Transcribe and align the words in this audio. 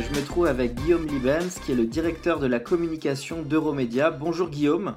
je 0.00 0.08
me 0.18 0.24
trouve 0.24 0.46
avec 0.46 0.74
Guillaume 0.74 1.06
Libens 1.06 1.60
qui 1.64 1.72
est 1.72 1.74
le 1.74 1.84
directeur 1.84 2.38
de 2.38 2.46
la 2.46 2.60
communication 2.60 3.42
d'Euromédia. 3.42 4.10
Bonjour 4.10 4.48
Guillaume. 4.48 4.96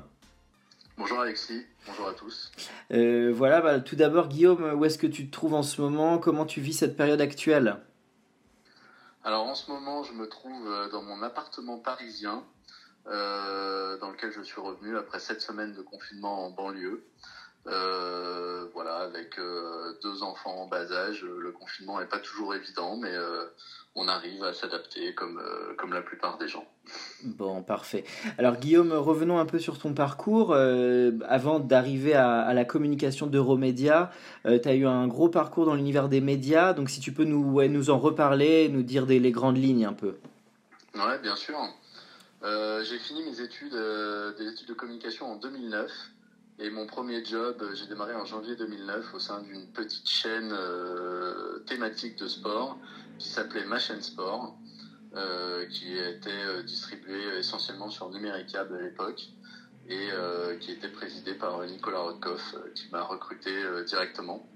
Bonjour 0.98 1.20
Alexis, 1.20 1.66
bonjour 1.86 2.08
à 2.08 2.14
tous. 2.14 2.52
Euh, 2.92 3.34
voilà, 3.36 3.60
bah, 3.60 3.80
tout 3.82 3.98
d'abord 3.98 4.30
Guillaume, 4.30 4.64
où 4.74 4.86
est-ce 4.86 4.98
que 4.98 5.08
tu 5.08 5.28
te 5.28 5.32
trouves 5.34 5.54
en 5.54 5.64
ce 5.64 5.82
moment? 5.82 6.18
Comment 6.18 6.46
tu 6.46 6.62
vis 6.62 6.74
cette 6.74 6.96
période 6.96 7.20
actuelle? 7.20 7.82
Alors 9.26 9.46
en 9.46 9.56
ce 9.56 9.70
moment, 9.70 10.04
je 10.04 10.14
me 10.14 10.30
trouve 10.30 10.66
euh, 10.68 10.90
dans 10.90 11.02
mon 11.02 11.22
appartement 11.24 11.78
parisien, 11.78 12.44
dans 13.06 14.12
lequel 14.12 14.32
je 14.32 14.42
suis 14.42 14.62
revenu 14.62 14.98
après 14.98 15.20
sept 15.20 15.42
semaines 15.42 15.74
de 15.74 15.82
confinement 15.82 16.46
en 16.46 16.52
banlieue. 16.52 17.06
Voilà, 17.66 18.98
avec 18.98 19.40
deux 20.04 20.24
enfants 20.24 20.64
en 20.64 20.68
bas 20.68 20.92
âge, 20.92 21.24
le 21.24 21.52
confinement 21.52 22.00
n'est 22.00 22.06
pas 22.06 22.20
toujours 22.20 22.54
évident, 22.56 22.98
mais 22.98 23.14
on 23.96 24.10
arrive 24.10 24.44
à 24.44 24.54
s'adapter 24.54 25.14
comme, 25.14 25.40
euh, 25.40 25.74
comme 25.78 25.94
la 25.94 26.02
plupart 26.02 26.38
des 26.38 26.50
gens. 26.50 26.68
Bon, 27.24 27.64
parfait. 27.64 28.04
Alors 28.38 28.58
Guillaume, 28.58 28.92
revenons 28.92 29.40
un 29.40 29.46
peu 29.46 29.58
sur 29.58 29.80
ton 29.80 29.94
parcours. 29.94 30.52
Euh, 30.52 31.12
avant 31.28 31.60
d'arriver 31.60 32.14
à, 32.14 32.54
la 32.54 32.66
communication 32.66 33.28
d'Euromédia, 33.28 34.12
euh, 34.46 34.60
tu 34.60 34.68
as 34.68 34.76
eu 34.76 34.86
un 34.86 35.08
gros 35.08 35.30
parcours 35.30 35.66
dans 35.66 35.76
l'univers 35.76 36.10
des 36.10 36.20
médias, 36.20 36.74
donc 36.74 36.90
si 36.90 37.00
tu 37.00 37.14
peux 37.14 37.24
nous, 37.24 37.62
nous 37.64 37.90
en 37.90 37.98
reparler, 37.98 38.68
nous 38.68 38.84
dire 38.84 39.06
des, 39.06 39.20
les 39.20 39.32
grandes 39.32 39.58
lignes 39.58 39.86
un 39.86 39.94
peu. 39.94 40.16
Ouais, 40.94 41.20
bien 41.20 41.36
sûr. 41.38 41.58
j'ai 42.44 43.00
fini 43.00 43.24
mes 43.24 43.40
études, 43.42 43.76
des 44.38 44.48
études 44.48 44.68
de 44.68 44.74
communication 44.74 45.32
en 45.32 45.36
2009. 45.38 45.90
Et 46.58 46.70
mon 46.70 46.86
premier 46.86 47.24
job, 47.26 47.64
j'ai 47.74 47.86
démarré 47.88 48.16
en 48.16 48.26
janvier 48.26 48.56
2009 48.56 49.14
au 49.14 49.20
sein 49.20 49.42
d'une 49.42 49.68
petite 49.74 50.08
chaîne 50.08 50.54
thématique 51.66 52.18
de 52.18 52.28
sport 52.28 52.78
qui 53.18 53.30
s'appelait 53.30 53.66
Ma 53.66 53.80
Sport, 53.80 54.58
euh, 55.16 55.66
qui 55.68 55.98
était 55.98 56.30
euh, 56.30 56.64
distribué 56.64 57.38
essentiellement 57.38 57.90
sur 57.90 58.10
Numéricable 58.10 58.76
à 58.76 58.82
l'époque 58.82 59.22
et 59.88 60.10
euh, 60.12 60.58
qui 60.58 60.72
était 60.72 60.90
présidé 60.90 61.36
par 61.36 61.64
Nicolas 61.66 62.00
Rodkoff, 62.00 62.56
qui 62.74 62.90
m'a 62.92 63.04
recruté 63.04 63.52
directement. 63.86 64.50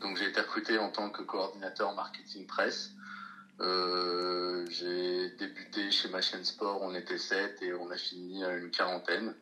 donc 0.00 0.16
j'ai 0.16 0.26
été 0.26 0.40
recruté 0.40 0.78
en 0.78 0.90
tant 0.90 1.10
que 1.10 1.22
coordinateur 1.22 1.94
marketing 1.94 2.46
presse. 2.46 2.92
j'ai 3.60 5.30
débuté 5.30 5.90
chez 5.90 6.08
Ma 6.08 6.22
Sport, 6.22 6.80
on 6.82 6.94
était 6.94 7.18
sept 7.18 7.60
et 7.62 7.74
on 7.74 7.90
a 7.90 7.96
fini 7.96 8.44
à 8.44 8.56
une 8.56 8.70
quarantaine. 8.70 9.34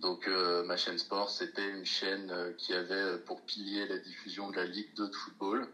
Donc 0.00 0.26
Ma 0.64 0.76
chaîne 0.76 0.98
Sport, 0.98 1.30
c'était 1.30 1.68
une 1.68 1.84
chaîne 1.84 2.54
qui 2.56 2.72
avait 2.74 3.18
pour 3.18 3.40
pilier 3.42 3.86
la 3.86 3.98
diffusion 3.98 4.48
de 4.48 4.56
la 4.56 4.64
Ligue 4.64 4.92
2 4.94 5.08
de 5.08 5.14
football, 5.14 5.68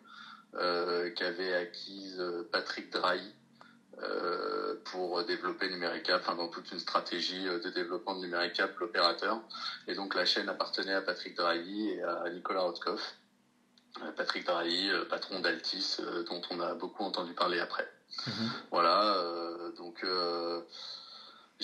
euh, 0.56 1.10
qu'avait 1.10 1.52
acquise 1.52 2.20
euh, 2.20 2.46
Patrick 2.52 2.88
Drahi 2.92 3.34
euh, 3.98 4.76
pour 4.84 5.24
développer 5.24 5.68
Numéricable, 5.68 6.22
enfin 6.22 6.36
dans 6.36 6.46
toute 6.46 6.70
une 6.70 6.78
stratégie 6.78 7.44
de 7.44 7.70
développement 7.70 8.14
de 8.14 8.20
Numéricable, 8.20 8.72
l'opérateur. 8.78 9.40
Et 9.88 9.94
donc 9.94 10.14
la 10.14 10.24
chaîne 10.24 10.48
appartenait 10.48 10.92
à 10.92 11.02
Patrick 11.02 11.36
Drahi 11.36 11.88
et 11.90 12.02
à 12.02 12.30
Nicolas 12.30 12.60
Rotkopf. 12.60 13.16
Patrick 14.16 14.44
Drahi, 14.44 14.90
patron 15.08 15.40
d'Altis, 15.40 15.98
dont 16.28 16.40
on 16.50 16.60
a 16.60 16.74
beaucoup 16.74 17.02
entendu 17.04 17.32
parler 17.32 17.58
après. 17.58 17.88
Mhm. 18.26 18.50
Voilà, 18.70 19.22
donc 19.76 20.04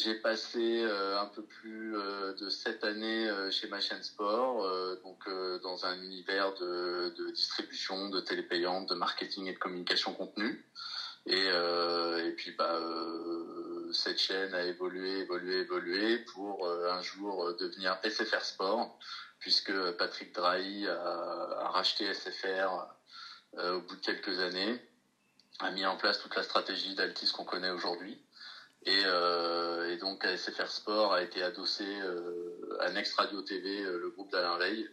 j'ai 0.01 0.15
passé 0.15 0.83
euh, 0.83 1.21
un 1.21 1.27
peu 1.27 1.43
plus 1.43 1.97
euh, 1.97 2.33
de 2.35 2.49
sept 2.49 2.85
années 2.85 3.29
euh, 3.29 3.51
chez 3.51 3.67
ma 3.69 3.81
chaîne 3.81 4.03
sport, 4.03 4.67
donc 5.03 5.29
dans 5.63 5.85
un 5.85 6.01
univers 6.03 6.53
de, 6.55 7.31
distribution, 7.33 8.09
de 8.09 8.21
télépayante, 8.21 8.89
de 8.89 8.95
marketing 8.95 9.47
et 9.47 9.53
de 9.53 9.59
communication 9.59 10.13
contenu. 10.13 10.65
Et, 11.27 11.51
puis 12.37 12.53
bah, 12.53 12.81
cette 13.93 14.19
chaîne 14.19 14.55
a 14.55 14.63
évolué, 14.63 15.21
évolué, 15.21 15.59
évolué 15.59 16.19
pour 16.33 16.67
un 16.67 17.03
jour 17.03 17.55
devenir 17.59 17.99
SFR 18.05 18.43
Sport, 18.43 18.99
puisque 19.39 19.91
Patrick 19.93 20.35
Drahi 20.35 20.87
a, 20.89 20.95
a 20.97 21.69
racheté 21.69 22.13
SFR 22.15 22.87
au 23.59 23.81
bout 23.81 23.97
de 23.97 24.01
quelques 24.01 24.39
années, 24.41 24.81
a 25.59 25.71
mis 25.71 25.85
en 25.85 25.97
place 25.97 26.21
toute 26.21 26.37
la 26.37 26.43
stratégie 26.43 26.95
d'Altis 26.95 27.33
qu'on 27.33 27.45
connaît 27.45 27.71
aujourd'hui. 27.71 28.19
Et, 28.87 29.03
euh, 29.05 29.93
et, 29.93 29.99
donc 29.99 30.25
SFR 30.25 30.69
Sport 30.69 31.13
a 31.13 31.23
été 31.23 31.43
adossé 31.43 31.85
euh, 31.85 32.79
à 32.81 32.91
Next 32.91 33.15
Radio 33.15 33.43
TV, 33.43 33.83
euh, 33.83 33.99
le 33.99 34.11
groupe 34.11 34.33
d'Alain 34.33 34.57
Veil. 34.59 34.89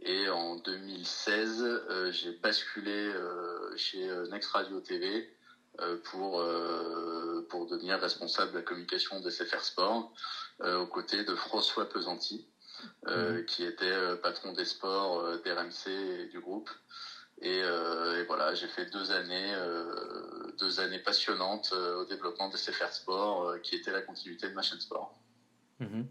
Et 0.00 0.28
en 0.28 0.56
2016, 0.56 1.62
euh, 1.62 2.12
j'ai 2.12 2.32
basculé 2.32 3.12
chez 3.76 4.06
Next 4.30 4.50
Radio 4.50 4.80
TV 4.80 5.30
pour 6.04 6.44
pour 7.48 7.66
devenir 7.66 7.98
responsable 8.00 8.52
de 8.52 8.58
la 8.58 8.62
communication 8.62 9.20
de 9.20 9.30
SFR 9.30 9.64
Sport 9.64 10.12
aux 10.60 10.86
côtés 10.86 11.24
de 11.24 11.34
François 11.34 11.88
Pesanti, 11.88 12.46
mmh. 13.06 13.44
qui 13.46 13.64
était 13.64 14.16
patron 14.22 14.52
des 14.52 14.64
sports 14.64 15.38
d'RMC 15.44 15.88
et 15.88 16.26
du 16.26 16.40
groupe. 16.40 16.70
Et, 17.40 17.62
euh, 17.62 18.20
et, 18.20 18.24
voilà, 18.24 18.54
j'ai 18.54 18.68
fait 18.68 18.86
deux 18.86 19.10
années, 19.10 19.54
euh, 19.54 20.52
deux 20.58 20.80
années 20.80 21.00
passionnantes 21.00 21.70
euh, 21.72 21.96
au 21.96 22.04
développement 22.04 22.48
de 22.48 22.56
CFR 22.56 22.92
Sport, 22.92 23.60
qui 23.62 23.74
était 23.74 23.90
la 23.90 24.02
continuité 24.02 24.48
de 24.48 24.54
ma 24.54 24.62
chaîne 24.62 24.80
sport. 24.80 25.14
Mhm. 25.80 26.06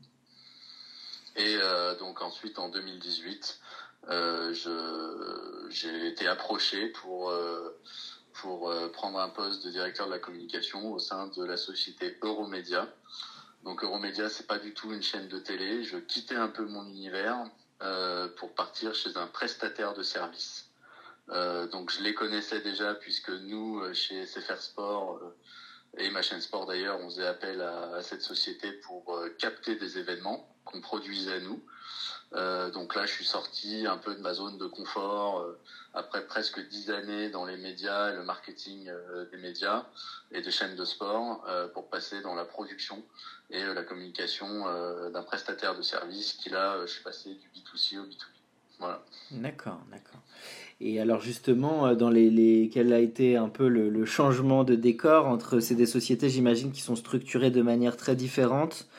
Et 1.36 1.58
donc 1.98 2.22
ensuite, 2.22 2.60
en 2.60 2.70
2018, 2.70 3.60
j'ai 5.70 6.08
été 6.08 6.28
approché 6.28 6.90
pour 6.90 7.34
pour 8.34 8.72
prendre 8.92 9.20
un 9.20 9.30
poste 9.30 9.64
de 9.64 9.72
directeur 9.72 10.06
de 10.06 10.12
la 10.12 10.20
communication 10.20 10.92
au 10.92 11.00
sein 11.00 11.26
de 11.36 11.44
la 11.44 11.58
société 11.58 12.16
Euromédia. 12.22 12.88
Donc 13.64 13.84
Euromédia, 13.84 14.30
c'est 14.30 14.46
pas 14.46 14.60
du 14.60 14.76
tout 14.76 14.94
une 14.94 15.02
chaîne 15.02 15.28
de 15.28 15.40
télé. 15.40 15.84
Je 15.84 15.98
quittais 15.98 16.36
un 16.36 16.50
peu 16.50 16.66
mon 16.66 16.86
univers 16.86 17.46
pour 18.36 18.54
partir 18.54 18.94
chez 18.94 19.18
un 19.18 19.26
prestataire 19.26 19.96
de 19.96 20.04
services. 20.04 20.70
Euh, 21.30 21.68
donc 21.68 21.90
je 21.92 22.02
les 22.02 22.14
connaissais 22.14 22.60
déjà 22.60 22.96
puisque 22.96 23.30
nous, 23.30 23.80
euh, 23.80 23.94
chez 23.94 24.26
SFR 24.26 24.62
Sport 24.62 25.18
euh, 25.22 25.34
et 25.98 26.10
ma 26.10 26.22
chaîne 26.22 26.42
Sport 26.42 26.66
d'ailleurs, 26.66 27.00
on 27.00 27.10
faisait 27.10 27.26
appel 27.26 27.62
à, 27.62 28.02
cette 28.02 28.22
société 28.22 28.74
pour 28.74 29.20
capter 29.38 29.76
des 29.76 29.98
événements 29.98 30.46
qu'on 30.66 30.82
produisait 30.82 31.40
nous. 31.40 31.62
donc 32.72 32.96
là, 32.96 33.06
je 33.06 33.14
suis 33.14 33.26
sorti 33.26 33.86
un 33.86 33.98
peu 33.98 34.16
de 34.16 34.22
ma 34.22 34.34
zone 34.34 34.58
de 34.58 34.66
confort 34.66 35.46
après 35.94 36.26
presque 36.26 36.60
dix 36.68 36.90
années 36.90 37.30
dans 37.30 37.46
les 37.46 37.58
médias 37.58 38.10
et 38.10 38.14
le 38.14 38.24
marketing 38.24 38.92
des 39.30 39.38
médias 39.38 39.86
et 40.32 40.42
des 40.42 40.50
chaînes 40.52 40.76
de 40.76 40.86
sport 40.86 41.46
pour 41.74 41.88
passer 41.90 42.22
dans 42.22 42.34
la 42.34 42.46
production 42.46 43.06
et 43.52 43.64
la 43.64 43.84
communication 43.84 45.10
d'un 45.12 45.24
prestataire 45.24 45.76
de 45.76 45.84
service 45.84 46.34
qui 46.34 46.50
là, 46.50 46.82
je 46.88 46.92
suis 46.92 47.04
passé 47.04 47.36
du 47.36 47.50
B2C 47.50 48.00
au 48.00 48.06
B2B. 48.06 48.33
Voilà. 48.84 49.02
D'accord, 49.32 49.80
d'accord. 49.90 50.20
Et 50.82 51.00
alors 51.00 51.22
justement, 51.22 51.88
euh, 51.88 51.96
dans 51.96 52.10
les, 52.10 52.30
les, 52.30 52.70
quel 52.72 52.92
a 52.92 53.00
été 53.00 53.38
un 53.38 53.48
peu 53.48 53.70
le, 53.70 54.06
changement 54.06 54.66
de 54.66 54.76
décor 54.76 55.28
entre 55.28 55.62
ces 55.62 55.76
des 55.76 55.86
sociétés, 55.86 56.30
j'imagine, 56.30 56.74
qui 56.74 56.82
sont 56.82 56.98
structurées 56.98 57.50
de 57.50 57.62
manière 57.62 57.96
très 57.96 58.18
différente. 58.18 58.90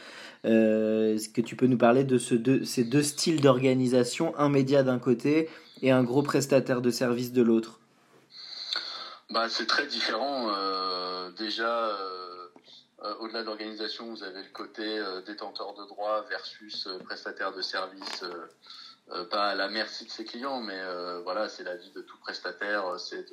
Euh, 0.46 1.16
Est-ce 1.16 1.28
que 1.28 1.42
tu 1.42 1.54
peux 1.54 1.66
nous 1.66 1.76
parler 1.76 2.04
de, 2.04 2.16
ce 2.16 2.34
deux, 2.34 2.64
ces 2.64 2.84
deux 2.84 3.02
styles 3.02 3.42
d'organisation, 3.42 4.34
un 4.38 4.48
média 4.48 4.82
d'un 4.82 4.98
côté 4.98 5.50
et 5.82 5.90
un 5.90 6.02
gros 6.02 6.22
prestataire 6.22 6.80
de 6.80 6.90
service 6.90 7.32
de 7.32 7.42
l'autre? 7.42 7.78
Bah, 9.28 9.50
C'est 9.50 9.66
très 9.66 9.86
différent. 9.86 10.48
Euh, 10.48 11.30
déjà, 11.32 11.88
euh, 11.88 13.14
au-delà 13.20 13.42
de 13.42 13.46
l'organisation, 13.46 14.08
vous 14.08 14.22
avez 14.22 14.42
le 14.42 14.52
côté 14.54 15.02
détenteur 15.26 15.74
de 15.74 15.86
droit 15.86 16.24
versus 16.30 16.88
prestataire 17.04 17.52
de 17.52 17.60
service 19.06 19.28
pas 19.30 19.48
à 19.50 19.54
la 19.54 19.68
merci 19.68 20.04
de 20.04 20.10
ses 20.10 20.24
clients, 20.24 20.60
mais 20.60 20.80
voilà, 21.22 21.48
c'est 21.48 21.62
la 21.62 21.76
vie 21.76 21.90
de 21.92 22.00
tout 22.00 22.18
prestataire, 22.18 22.98
c'est 22.98 23.26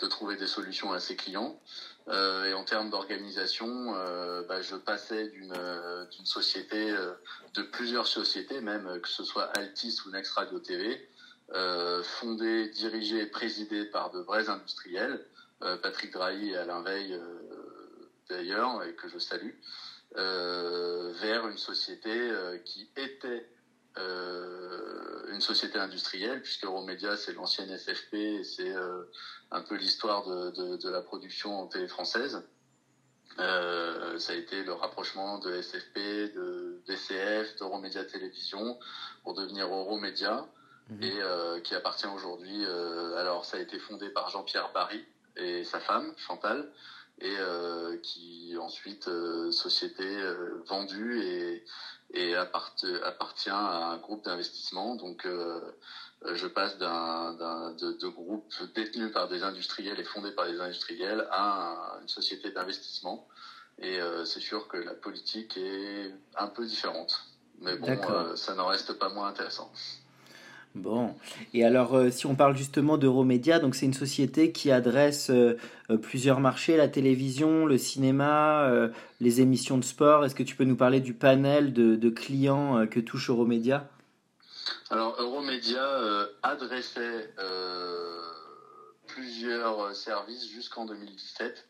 de, 0.00 0.06
trouver 0.06 0.36
des 0.36 0.46
solutions 0.46 0.92
à 0.92 1.00
ses 1.00 1.16
clients. 1.16 1.60
et 2.08 2.52
en 2.54 2.64
termes 2.64 2.90
d'organisation, 2.90 3.92
bah, 4.48 4.60
je 4.62 4.76
passais 4.76 5.28
d'une 5.28 5.54
d'une 6.10 6.26
société, 6.26 6.94
de 7.54 7.62
plusieurs 7.62 8.06
sociétés, 8.06 8.60
même 8.60 9.00
que 9.00 9.08
ce 9.08 9.24
soit 9.24 9.44
Altis 9.56 9.98
ou 10.06 10.10
Next 10.10 10.32
Radio 10.32 10.58
TV, 10.58 11.08
fondées, 12.02 12.68
dirigées, 12.70 13.26
présidées 13.26 13.84
par 13.84 14.10
de 14.10 14.20
vrais 14.20 14.48
industriels, 14.48 15.24
Patrick 15.82 16.12
Drahi 16.12 16.50
et 16.50 16.56
Alain 16.56 16.82
Veil 16.82 17.20
d'ailleurs, 18.28 18.82
et 18.84 18.94
que 18.94 19.08
je 19.08 19.18
salue, 19.18 19.52
euh, 20.16 21.12
vers 21.22 21.48
une 21.48 21.56
société 21.56 22.10
euh, 22.10 22.58
qui 22.58 22.90
était 22.96 23.28
euh, 23.28 23.51
une 23.96 25.40
société 25.40 25.78
industrielle, 25.78 26.40
puisque 26.40 26.64
Euromédia, 26.64 27.16
c'est 27.16 27.32
l'ancienne 27.32 27.70
SFP, 27.70 28.14
et 28.14 28.44
c'est 28.44 28.74
un 29.50 29.62
peu 29.62 29.76
l'histoire 29.76 30.26
de, 30.26 30.76
de, 30.76 30.88
la 30.88 31.00
production 31.00 31.60
en 31.60 31.66
télé 31.66 31.88
française. 31.88 32.42
ça 33.36 34.32
a 34.32 34.34
été 34.34 34.64
le 34.64 34.72
rapprochement 34.72 35.38
de 35.38 35.60
SFP, 35.60 36.34
de 36.34 36.82
DCF, 36.86 37.56
d'Euromédia 37.58 38.04
Télévision, 38.04 38.78
pour 39.22 39.34
devenir 39.34 39.66
Euromédia, 39.66 40.46
mmh. 40.88 41.02
et 41.02 41.62
qui 41.62 41.74
appartient 41.74 42.06
aujourd'hui. 42.06 42.64
alors, 43.16 43.44
ça 43.44 43.58
a 43.58 43.60
été 43.60 43.78
fondé 43.78 44.08
par 44.10 44.30
Jean-Pierre 44.30 44.72
Barry 44.72 45.04
et 45.36 45.64
sa 45.64 45.80
femme, 45.80 46.12
Chantal, 46.16 46.70
et 47.22 47.36
euh, 47.38 47.96
qui 48.02 48.56
ensuite 48.58 49.06
euh, 49.06 49.52
société 49.52 50.04
euh, 50.04 50.60
vendue 50.66 51.22
et, 51.22 51.62
et 52.14 52.34
appartient 52.34 53.48
à 53.48 53.92
un 53.92 53.96
groupe 53.98 54.24
d'investissement. 54.24 54.96
Donc 54.96 55.26
je 56.24 56.46
passe 56.46 56.76
d'un, 56.76 57.32
de, 57.32 57.92
de 57.92 58.08
groupes 58.08 58.52
détenus 58.74 59.10
par 59.12 59.28
des 59.28 59.42
industriels 59.44 59.98
et 59.98 60.04
fondés 60.04 60.32
par 60.32 60.46
des 60.46 60.60
industriels 60.60 61.26
à 61.30 61.96
une 62.02 62.08
société 62.08 62.50
d'investissement. 62.50 63.24
Et 63.78 63.98
c'est 64.26 64.40
sûr 64.40 64.68
que 64.68 64.76
la 64.76 64.94
politique 64.94 65.56
est 65.56 66.12
un 66.36 66.48
peu 66.48 66.66
différente. 66.66 67.24
Mais 67.60 67.76
bon, 67.76 68.36
ça 68.36 68.54
n'en 68.54 68.66
reste 68.66 68.92
pas 68.92 69.08
moins 69.08 69.28
intéressant. 69.28 69.70
Bon, 70.74 71.14
et 71.52 71.66
alors 71.66 71.94
euh, 71.94 72.10
si 72.10 72.24
on 72.24 72.34
parle 72.34 72.56
justement 72.56 72.96
d'Euromédia, 72.96 73.58
donc 73.58 73.74
c'est 73.74 73.84
une 73.84 73.92
société 73.92 74.52
qui 74.52 74.70
adresse 74.70 75.28
euh, 75.28 75.58
euh, 75.90 75.98
plusieurs 75.98 76.40
marchés, 76.40 76.78
la 76.78 76.88
télévision, 76.88 77.66
le 77.66 77.76
cinéma, 77.76 78.70
les 79.20 79.40
émissions 79.42 79.76
de 79.76 79.84
sport. 79.84 80.24
Est-ce 80.24 80.34
que 80.34 80.42
tu 80.42 80.56
peux 80.56 80.64
nous 80.64 80.76
parler 80.76 81.00
du 81.00 81.12
panel 81.12 81.74
de, 81.74 82.08
clients 82.08 82.86
que 82.86 83.00
touche 83.00 83.28
Euromédia? 83.28 83.90
Alors 84.88 85.16
Euromédia 85.20 85.84
adressait 86.42 87.30
plusieurs 89.06 89.94
services 89.94 90.48
jusqu'en 90.48 90.86
2017. 90.86 91.66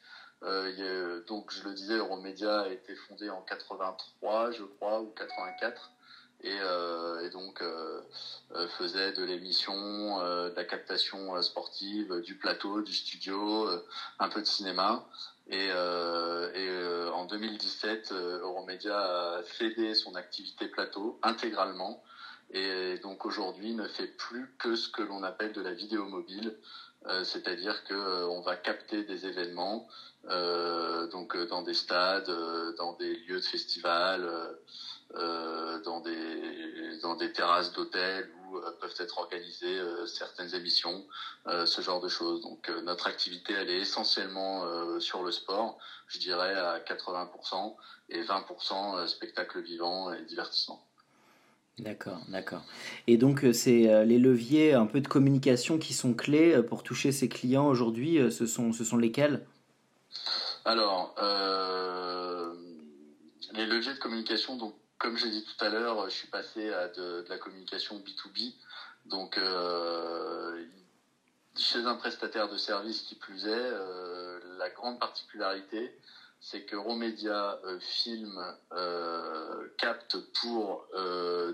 donc 1.26 1.52
je 1.52 1.68
le 1.68 1.74
disais, 1.74 1.96
Euromédia 1.96 2.60
a 2.60 2.68
été 2.68 2.94
fondé 2.94 3.30
en 3.30 3.40
83, 3.42 4.52
je 4.52 4.62
crois, 4.62 5.00
ou 5.02 5.06
84 5.06 5.92
et, 6.42 6.58
euh, 6.60 7.24
et 7.24 7.30
donc 7.30 7.62
euh, 7.62 8.00
euh, 8.54 8.66
faisait 8.78 9.12
de 9.12 9.22
l'émission, 9.22 10.18
de 10.20 10.52
la 10.54 10.64
captation 10.64 11.40
sportive, 11.40 12.20
du 12.20 12.34
plateau, 12.34 12.82
du 12.82 12.94
studio, 12.94 13.68
un 14.18 14.28
peu 14.28 14.40
de 14.40 14.46
cinéma. 14.46 15.04
Et, 15.48 15.70
en 15.72 17.24
2017, 17.26 18.12
Euromédia 18.12 18.98
a 18.98 19.42
cédé 19.58 19.94
son 19.94 20.14
activité 20.14 20.66
plateau 20.68 21.18
intégralement 21.22 22.00
et 22.50 22.98
donc 22.98 23.24
aujourd'hui 23.24 23.72
ne 23.72 23.86
fait 23.86 24.06
plus 24.06 24.50
que 24.58 24.76
ce 24.76 24.88
que 24.88 25.02
l'on 25.02 25.22
appelle 25.22 25.52
de 25.52 25.60
la 25.60 25.72
vidéo 25.72 26.06
mobile, 26.06 26.54
c'est-à-dire 27.24 27.82
que 27.84 28.24
on 28.26 28.40
va 28.40 28.56
capter 28.56 29.04
des 29.04 29.26
événements 29.26 29.86
donc 31.10 31.36
dans 31.48 31.62
des 31.62 31.74
stades, 31.74 32.30
dans 32.76 32.92
des 32.94 33.16
lieux 33.26 33.40
de 33.40 33.44
festival, 33.44 34.24
euh, 34.24 34.52
dans 35.14 36.00
des 36.00 36.42
dans 37.02 37.16
des 37.16 37.32
terrasses 37.32 37.72
d'hôtels 37.72 38.30
où 38.46 38.56
euh, 38.56 38.70
peuvent 38.80 38.94
être 38.98 39.18
organisées 39.18 39.78
euh, 39.78 40.06
certaines 40.06 40.54
émissions, 40.54 41.04
ce 41.46 41.80
genre 41.80 42.00
de 42.00 42.08
choses. 42.08 42.40
Donc 42.42 42.70
notre 42.84 43.06
activité 43.06 43.52
elle 43.52 43.68
est 43.68 43.80
essentiellement 43.80 44.64
sur 45.00 45.22
le 45.22 45.32
sport, 45.32 45.78
je 46.06 46.18
dirais 46.18 46.54
à 46.54 46.78
80% 46.78 47.74
et 48.10 48.22
20% 48.22 49.06
spectacle 49.08 49.60
vivant 49.60 50.12
et 50.12 50.22
divertissement. 50.24 50.86
D'accord, 51.78 52.20
d'accord. 52.28 52.62
Et 53.06 53.16
donc, 53.16 53.44
c'est 53.54 54.04
les 54.04 54.18
leviers 54.18 54.74
un 54.74 54.86
peu 54.86 55.00
de 55.00 55.08
communication 55.08 55.78
qui 55.78 55.94
sont 55.94 56.12
clés 56.14 56.62
pour 56.62 56.82
toucher 56.82 57.10
ces 57.12 57.28
clients 57.28 57.66
aujourd'hui, 57.66 58.30
ce 58.30 58.46
sont, 58.46 58.72
ce 58.72 58.84
sont 58.84 58.98
lesquels? 58.98 59.44
Alors, 60.64 61.14
les 63.54 63.66
leviers 63.66 63.94
de 63.94 63.98
communication, 63.98 64.56
donc 64.56 64.74
comme 65.02 65.18
j'ai 65.18 65.30
dit 65.30 65.42
tout 65.42 65.64
à 65.64 65.68
l'heure, 65.68 66.08
je 66.08 66.14
suis 66.14 66.28
passé 66.28 66.70
à 66.70 66.86
de, 66.86 67.24
la 67.28 67.36
communication 67.36 67.98
B2B. 67.98 68.54
Donc, 69.04 69.36
euh, 69.36 70.64
chez 71.56 71.80
un 71.80 71.96
prestataire 71.96 72.46
de 72.46 72.56
service 72.56 73.02
qui 73.02 73.16
plus 73.16 73.46
est, 73.46 73.50
euh, 73.50 74.38
la 74.58 74.70
grande 74.70 75.00
particularité, 75.00 75.92
c'est 76.38 76.62
que 76.62 76.76
Romedia 76.76 77.58
euh, 77.64 77.80
Film 77.80 78.40
capte 79.76 80.18
pour 80.40 80.86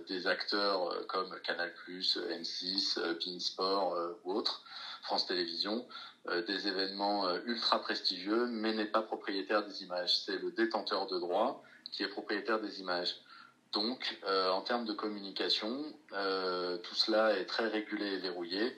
des 0.06 0.26
acteurs 0.26 1.06
comme 1.06 1.34
Canal+, 1.40 1.72
M6, 1.88 2.98
Beansport 3.24 3.96
ou 4.24 4.32
autres, 4.32 4.62
France 5.02 5.24
Télévisions, 5.24 5.86
des 6.46 6.68
événements 6.68 7.34
ultra 7.44 7.80
prestigieux, 7.80 8.46
mais 8.46 8.74
n'est 8.74 8.84
pas 8.84 9.02
propriétaire 9.02 9.62
des 9.62 9.82
images. 9.82 10.18
C'est 10.18 10.36
le 10.36 10.50
détenteur 10.50 11.06
de 11.06 11.18
droits 11.18 11.62
qui 11.90 12.02
est 12.02 12.08
propriétaire 12.08 12.60
des 12.60 12.80
images. 12.80 13.16
Donc, 13.72 14.18
euh, 14.24 14.50
en 14.50 14.62
termes 14.62 14.84
de 14.84 14.92
communication, 14.92 15.92
euh, 16.12 16.78
tout 16.78 16.94
cela 16.94 17.36
est 17.36 17.44
très 17.44 17.66
régulé 17.66 18.06
et 18.06 18.18
verrouillé. 18.18 18.74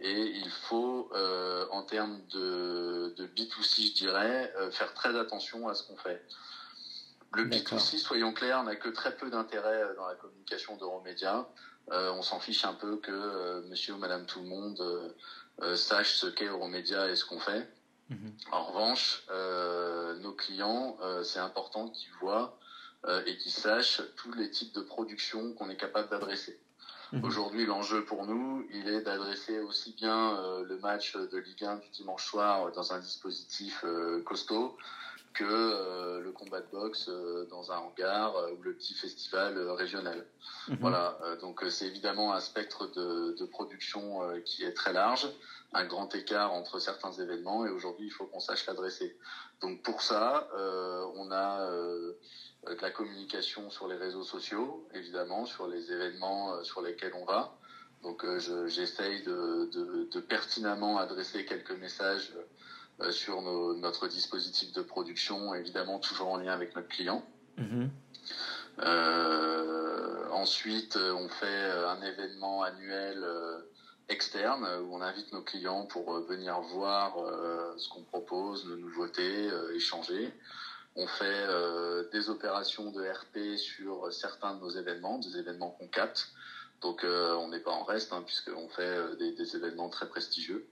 Et 0.00 0.22
il 0.34 0.48
faut, 0.48 1.06
euh, 1.12 1.66
en 1.70 1.82
termes 1.82 2.22
de, 2.28 3.12
de, 3.16 3.26
B2C, 3.26 3.88
je 3.88 3.92
dirais, 3.92 4.50
faire 4.70 4.92
très 4.94 5.16
attention 5.18 5.68
à 5.68 5.74
ce 5.74 5.82
qu'on 5.82 5.96
fait. 5.96 6.20
Le 7.34 7.44
B2C, 7.44 7.98
soyons 7.98 8.32
clairs, 8.32 8.62
n'a 8.62 8.74
que 8.76 8.88
très 8.88 9.12
peu 9.12 9.30
d'intérêt 9.30 9.94
dans 9.96 10.06
la 10.06 10.14
communication 10.14 10.76
d'Euromédia. 10.76 11.46
on 11.88 12.22
s'en 12.22 12.38
fiche 12.38 12.64
un 12.64 12.74
peu 12.74 12.96
que 12.96 13.60
monsieur 13.68 13.94
ou 13.94 13.98
madame 13.98 14.26
tout 14.26 14.40
le 14.40 14.46
monde 14.46 15.14
sache 15.76 16.14
ce 16.14 16.26
qu'est 16.26 16.46
Euromédia 16.46 17.08
et 17.08 17.16
ce 17.16 17.24
qu'on 17.24 17.38
fait. 17.38 17.66
Mhm. 18.08 18.34
En 18.50 18.64
revanche, 18.64 19.24
nos 19.28 20.32
clients, 20.32 20.96
c'est 21.22 21.38
important 21.38 21.88
qu'ils 21.88 22.12
voient 22.20 22.54
et 23.26 23.36
qui 23.36 23.50
sachent 23.50 24.00
tous 24.16 24.32
les 24.32 24.50
types 24.50 24.72
de 24.74 24.80
production 24.80 25.52
qu'on 25.54 25.68
est 25.70 25.76
capable 25.76 26.08
d'adresser. 26.08 26.58
Mhm. 27.12 27.24
Aujourd'hui, 27.24 27.66
l'enjeu 27.66 28.04
pour 28.04 28.26
nous, 28.26 28.66
il 28.70 28.88
est 28.88 29.02
d'adresser 29.02 29.60
aussi 29.60 29.92
bien 29.92 30.38
euh, 30.38 30.64
le 30.64 30.78
match 30.78 31.14
de 31.14 31.36
Ligue 31.36 31.64
1 31.64 31.76
du 31.76 31.88
dimanche 31.90 32.24
soir 32.24 32.72
dans 32.72 32.94
un 32.94 33.00
dispositif 33.00 33.84
euh, 33.84 34.22
costaud 34.22 34.76
que 35.34 36.18
le 36.22 36.32
combat 36.32 36.60
de 36.60 36.68
boxe 36.70 37.08
dans 37.48 37.72
un 37.72 37.78
hangar 37.78 38.34
ou 38.52 38.62
le 38.62 38.74
petit 38.74 38.94
festival 38.94 39.58
régional. 39.70 40.26
Mhm. 40.68 40.76
Voilà, 40.80 41.18
donc 41.40 41.64
c'est 41.70 41.86
évidemment 41.86 42.32
un 42.34 42.40
spectre 42.40 42.86
de, 42.86 43.34
de 43.38 43.44
production 43.44 44.20
qui 44.44 44.64
est 44.64 44.72
très 44.72 44.92
large, 44.92 45.28
un 45.72 45.84
grand 45.84 46.14
écart 46.14 46.52
entre 46.52 46.78
certains 46.78 47.12
événements 47.12 47.64
et 47.66 47.70
aujourd'hui 47.70 48.06
il 48.06 48.10
faut 48.10 48.26
qu'on 48.26 48.40
sache 48.40 48.66
l'adresser. 48.66 49.16
Donc 49.60 49.82
pour 49.82 50.02
ça, 50.02 50.48
on 51.14 51.30
a 51.30 51.66
de 52.70 52.80
la 52.80 52.90
communication 52.90 53.70
sur 53.70 53.88
les 53.88 53.96
réseaux 53.96 54.22
sociaux, 54.22 54.86
évidemment, 54.94 55.46
sur 55.46 55.66
les 55.66 55.90
événements 55.90 56.54
euh, 56.54 56.62
sur 56.62 56.82
lesquels 56.82 57.12
on 57.14 57.24
va. 57.24 57.56
Donc 58.02 58.24
euh, 58.24 58.38
j'essaye 58.68 59.22
de, 59.22 59.68
de, 59.72 60.08
de, 60.10 60.20
pertinemment 60.20 60.98
adresser 60.98 61.44
quelques 61.44 61.72
messages 61.72 62.32
euh, 62.36 62.42
sur 63.10 63.42
nos, 63.42 63.74
notre 63.74 64.08
dispositif 64.08 64.72
de 64.72 64.82
production, 64.82 65.54
évidemment 65.54 65.98
toujours 65.98 66.28
en 66.28 66.36
lien 66.36 66.52
avec 66.52 66.74
notre 66.76 66.88
client. 66.88 67.24
Mm-hmm. 67.58 67.88
Euh, 68.80 70.28
ensuite, 70.30 70.96
on 70.96 71.28
fait 71.28 71.70
un 71.86 72.00
événement 72.02 72.62
annuel 72.62 73.24
externe 74.08 74.66
où 74.84 74.94
on 74.94 75.02
invite 75.02 75.32
nos 75.32 75.42
clients 75.42 75.86
pour 75.86 76.20
venir 76.20 76.60
voir 76.60 77.16
ce 77.76 77.88
qu'on 77.88 78.02
propose, 78.02 78.66
nos 78.66 78.76
nouveautés, 78.76 79.50
échanger. 79.74 80.32
On 80.94 81.06
fait 81.06 81.24
euh, 81.24 82.04
des 82.10 82.28
opérations 82.28 82.90
de 82.90 83.02
RP 83.02 83.56
sur 83.56 84.12
certains 84.12 84.54
de 84.54 84.60
nos 84.60 84.68
événements, 84.70 85.18
des 85.18 85.38
événements 85.38 85.70
qu'on 85.70 85.88
capte. 85.88 86.28
Donc 86.82 87.04
euh, 87.04 87.34
on 87.36 87.48
n'est 87.48 87.60
pas 87.60 87.70
en 87.70 87.84
reste 87.84 88.12
hein, 88.12 88.22
puisqu'on 88.26 88.68
fait 88.68 88.82
euh, 88.82 89.14
des, 89.14 89.56
événements 89.56 89.88
très 89.88 90.08
prestigieux. 90.08 90.66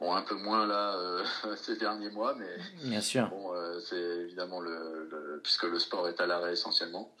Bon, 0.00 0.12
un 0.12 0.22
peu 0.22 0.34
moins 0.34 0.66
là 0.66 0.96
ces 1.56 1.76
derniers 1.76 2.10
mois, 2.10 2.34
mais 2.34 2.56
bien 2.84 3.00
sûr. 3.00 3.28
Bon, 3.28 3.52
c'est 3.80 3.96
évidemment 3.96 4.60
le, 4.60 5.40
puisque 5.42 5.64
le 5.64 5.78
sport 5.78 6.08
est 6.08 6.20
à 6.20 6.26
l'arrêt 6.26 6.52
essentiellement. 6.52 7.14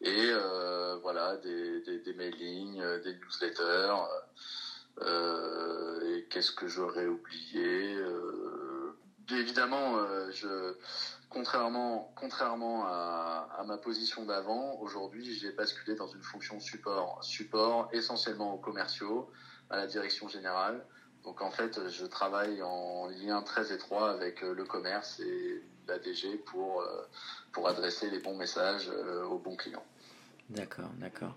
Et 0.00 0.32
voilà, 1.02 1.36
des, 1.38 1.80
des, 1.82 1.98
des, 1.98 2.14
mailings, 2.14 2.82
des 3.02 3.14
newsletters. 3.14 3.94
et 5.00 6.26
qu'est-ce 6.30 6.52
que 6.52 6.66
j'aurais 6.66 7.06
oublié 7.06 7.96
Évidemment, 9.30 9.96
je 10.30 10.74
contrairement, 11.30 12.12
contrairement 12.14 12.86
à, 12.86 13.48
à 13.58 13.64
ma 13.64 13.76
position 13.76 14.24
d'avant, 14.24 14.78
aujourd'hui, 14.80 15.34
j'ai 15.34 15.50
basculé 15.50 15.96
dans 15.96 16.06
une 16.06 16.22
fonction 16.22 16.60
support, 16.60 17.22
support 17.24 17.88
essentiellement 17.92 18.54
aux 18.54 18.58
commerciaux, 18.58 19.30
à 19.70 19.76
la 19.76 19.86
direction 19.86 20.28
générale. 20.28 20.84
Donc 21.24 21.40
en 21.40 21.50
fait, 21.50 21.88
je 21.88 22.04
travaille 22.06 22.62
en 22.62 23.08
lien 23.08 23.42
très 23.42 23.72
étroit 23.72 24.10
avec 24.10 24.44
euh, 24.44 24.54
le 24.54 24.64
commerce 24.64 25.20
et 25.20 25.62
la 25.88 25.98
DG 25.98 26.36
pour, 26.36 26.82
euh, 26.82 27.02
pour 27.52 27.66
adresser 27.66 28.10
les 28.10 28.18
bons 28.18 28.36
messages 28.36 28.90
euh, 28.90 29.24
aux 29.24 29.38
bons 29.38 29.56
clients. 29.56 29.84
D'accord, 30.54 30.90
d'accord. 31.00 31.36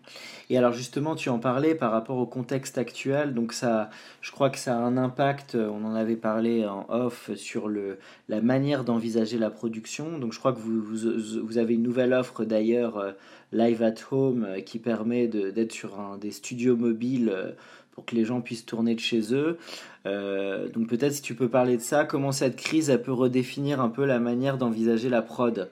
Et 0.50 0.58
alors 0.58 0.74
justement, 0.74 1.16
tu 1.16 1.30
en 1.30 1.40
parlais 1.40 1.74
par 1.74 1.92
rapport 1.92 2.18
au 2.18 2.26
contexte 2.28 2.78
actuel, 2.78 3.34
donc 3.34 3.52
ça, 3.54 3.90
je 4.22 4.32
crois 4.32 4.50
que 4.50 4.60
ça 4.60 4.78
a 4.78 4.80
un 4.80 4.96
impact, 4.96 5.56
on 5.56 5.84
en 5.86 5.96
avait 5.96 6.16
parlé 6.16 6.66
en 6.68 6.86
off, 6.90 7.32
sur 7.36 7.68
le, 7.68 7.98
la 8.30 8.42
manière 8.42 8.84
d'envisager 8.84 9.40
la 9.40 9.50
production. 9.50 10.20
Donc 10.20 10.34
je 10.34 10.40
crois 10.40 10.54
que 10.54 10.60
vous, 10.60 10.82
vous, 10.82 11.58
avez 11.58 11.74
une 11.74 11.84
nouvelle 11.84 12.14
offre 12.14 12.46
d'ailleurs, 12.46 13.16
Live 13.52 13.82
at 13.82 13.96
Home, 14.12 14.48
qui 14.66 14.78
permet 14.78 15.28
d'être 15.28 15.72
sur 15.72 16.00
un, 16.00 16.18
des 16.18 16.32
studios 16.32 16.76
mobiles 16.76 17.56
pour 17.98 18.06
que 18.06 18.14
les 18.14 18.26
gens 18.26 18.42
puissent 18.42 18.68
tourner 18.68 18.94
de 18.94 19.00
chez 19.00 19.34
eux. 19.34 19.58
Euh, 20.06 20.70
donc 20.70 20.88
peut-être 20.88 21.14
si 21.14 21.24
tu 21.24 21.34
peux 21.34 21.50
parler 21.50 21.78
de 21.78 21.82
ça, 21.82 22.06
comment 22.06 22.32
cette 22.32 22.56
crise 22.56 22.92
elle 22.92 23.02
peut 23.02 23.12
redéfinir 23.12 23.82
un 23.82 23.90
peu 23.90 24.06
la 24.06 24.20
manière 24.20 24.60
d'envisager 24.60 25.10
la 25.10 25.24
prod? 25.24 25.72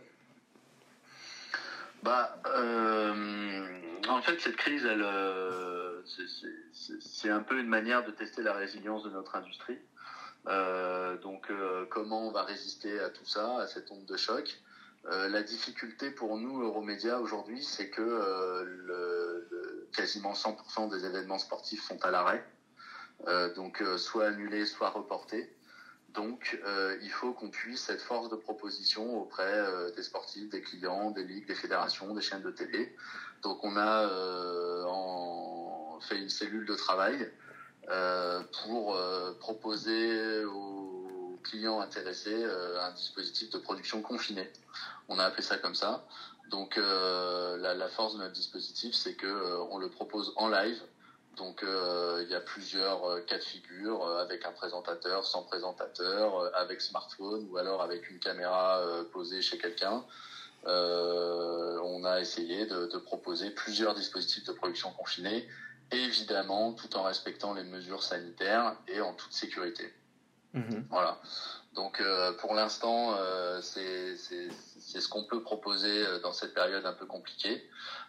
Bah, 2.06 2.42
euh, 2.56 3.82
En 4.08 4.22
fait, 4.22 4.40
cette 4.40 4.56
crise, 4.56 4.86
elle, 4.86 5.02
euh, 5.04 6.02
c'est 7.00 7.30
un 7.30 7.42
peu 7.42 7.60
une 7.60 7.68
manière 7.68 8.04
de 8.04 8.12
tester 8.12 8.42
la 8.42 8.54
résilience 8.54 9.04
de 9.04 9.10
notre 9.10 9.36
industrie. 9.36 9.80
donc 11.22 11.52
comment 11.90 12.28
on 12.28 12.32
va 12.32 12.44
résister 12.44 13.00
à 13.00 13.10
tout 13.10 13.26
ça, 13.26 13.60
à 13.60 13.68
cette 13.68 13.92
onde 13.92 14.06
de 14.06 14.16
choc? 14.16 14.60
Euh, 15.12 15.30
la 15.30 15.44
difficulté 15.44 16.10
pour 16.10 16.38
nous, 16.38 16.62
Euromédia, 16.62 17.20
aujourd'hui, 17.20 17.64
c'est 17.64 17.90
que 17.90 18.02
euh, 18.02 19.88
quasiment 19.96 20.34
100% 20.34 20.90
des 20.90 21.06
événements 21.06 21.38
sportifs 21.38 21.84
sont 21.84 22.04
à 22.04 22.10
l'arrêt, 22.10 22.44
euh, 23.28 23.54
donc 23.54 23.84
soit 23.98 24.28
annulés, 24.28 24.66
soit 24.66 24.90
reportés. 24.90 25.55
Donc, 26.16 26.58
il 27.02 27.10
faut 27.10 27.34
qu'on 27.34 27.50
puisse 27.50 27.90
être 27.90 28.02
force 28.02 28.30
de 28.30 28.36
proposition 28.36 29.22
auprès 29.22 29.64
des 29.96 30.04
sportifs, 30.04 30.50
des 30.50 30.62
clients, 30.62 31.12
des 31.12 31.24
ligues, 31.24 31.48
des 31.48 31.56
fédérations, 31.56 32.14
des 32.14 32.22
chaînes 32.22 32.42
de 32.42 32.52
télé. 32.52 32.96
Donc, 33.44 33.64
on 33.64 33.76
a 33.76 34.08
en, 34.88 36.00
fait 36.02 36.18
une 36.18 36.30
cellule 36.30 36.66
de 36.66 36.76
travail 36.76 37.32
pour 38.64 38.98
proposer 39.40 40.46
aux 40.46 41.40
clients 41.44 41.82
intéressés 41.82 42.46
un 42.80 42.92
dispositif 42.94 43.50
de 43.50 43.58
production 43.58 44.02
confiné. 44.02 44.50
On 45.08 45.20
a 45.20 45.26
appelé 45.26 45.44
ça 45.44 45.58
comme 45.58 45.76
ça. 45.76 46.06
Donc 46.50 46.78
euh, 46.78 47.58
la, 47.58 47.88
force 47.90 48.14
de 48.14 48.20
notre 48.20 48.34
dispositif, 48.34 48.94
c'est 48.94 49.16
que 49.16 49.26
euh, 49.26 49.64
on 49.72 49.78
le 49.78 49.90
propose 49.90 50.34
en 50.36 50.50
live. 50.50 50.80
Donc 51.36 51.64
euh, 51.64 52.22
il 52.24 52.30
y 52.30 52.36
a 52.36 52.40
plusieurs 52.40 53.24
cas 53.26 53.38
de 53.38 53.44
figure 53.44 54.08
avec 54.20 54.46
un 54.46 54.52
présentateur, 54.52 55.26
sans 55.26 55.44
présentateur, 55.44 56.50
avec 56.56 56.82
smartphone 56.82 57.46
ou 57.50 57.58
alors 57.58 57.82
avec 57.82 58.10
une 58.10 58.20
caméra 58.20 58.82
posée 59.12 59.42
chez 59.42 59.58
quelqu'un. 59.58 60.04
on 60.66 62.04
a 62.04 62.20
essayé 62.20 62.66
de, 62.66 62.98
proposer 62.98 63.52
plusieurs 63.52 63.94
dispositifs 63.94 64.44
de 64.44 64.52
production 64.52 64.92
confinés, 64.92 65.46
évidemment 65.92 66.74
tout 66.74 66.96
en 66.96 67.04
respectant 67.04 67.54
les 67.54 67.64
mesures 67.64 68.04
sanitaires 68.04 68.74
et 68.88 69.02
en 69.02 69.14
toute 69.14 69.34
sécurité. 69.34 69.92
Mmh 70.54 70.80
voilà. 70.90 71.18
Donc 71.76 72.02
pour 72.40 72.54
l'instant, 72.54 73.18
c'est 73.62 74.16
c'est 74.96 75.02
ce 75.02 75.10
qu'on 75.10 75.24
peut 75.24 75.42
proposer 75.42 76.06
euh, 76.06 76.20
dans 76.20 76.32
cette 76.32 76.54
période 76.54 76.86
un 76.86 76.94
peu 76.94 77.06
compliquée. 77.06 77.62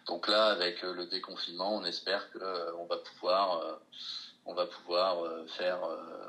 Donc 0.05 0.29
là, 0.29 0.45
avec 0.45 0.83
euh, 0.85 0.93
le 0.93 1.05
déconfinement, 1.05 1.75
on 1.75 1.83
espère 1.83 2.31
qu'on 2.31 2.39
euh, 2.41 2.87
va 2.89 2.97
pouvoir, 2.97 3.79
on 4.45 4.53
va 4.53 4.67
pouvoir 4.67 5.17
faire 5.47 5.79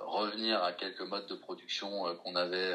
revenir 0.07 0.61
à 0.65 0.73
quelques 0.73 1.03
modes 1.03 1.29
de 1.29 1.37
production 1.37 2.17
qu'on 2.17 2.35
avait 2.35 2.75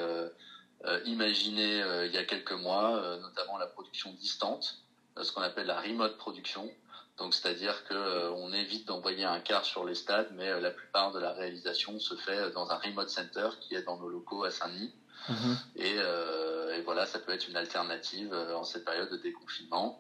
imaginé 1.04 1.84
il 2.06 2.14
y 2.14 2.18
a 2.18 2.24
quelques 2.24 2.54
mois, 2.54 3.18
notamment 3.20 3.58
la 3.58 3.68
production 3.68 4.14
distante, 4.14 4.78
ce 5.22 5.34
qu'on 5.34 5.42
appelle 5.42 5.68
la 5.68 5.82
remote 5.82 6.16
production. 6.18 6.72
Donc 7.18 7.34
c'est-à-dire 7.34 7.84
que 7.84 8.32
on 8.32 8.52
évite 8.54 8.88
d'envoyer 8.88 9.24
un 9.24 9.40
quart 9.40 9.66
sur 9.66 9.86
les 9.86 9.96
stades, 9.96 10.30
mais 10.32 10.60
la 10.60 10.72
plupart 10.72 11.12
de 11.12 11.20
la 11.20 11.32
réalisation 11.32 12.00
se 12.00 12.16
fait 12.16 12.50
dans 12.52 12.72
un 12.72 12.76
remote 12.76 13.10
center 13.10 13.50
qui 13.62 13.76
est 13.76 13.84
dans 13.84 13.98
nos 13.98 14.10
locaux 14.10 14.44
à 14.44 14.52
Saint-Denis. 14.52 14.92
Mhm. 15.30 15.58
Et, 15.76 15.96
euh, 16.00 16.76
et, 16.76 16.82
voilà, 16.82 17.06
ça 17.06 17.20
peut 17.20 17.32
être 17.32 17.48
une 17.48 17.56
alternative 17.56 18.34
euh, 18.34 18.56
en 18.56 18.64
cette 18.64 18.84
période 18.84 19.10
de 19.10 19.18
déconfinement. 19.18 20.00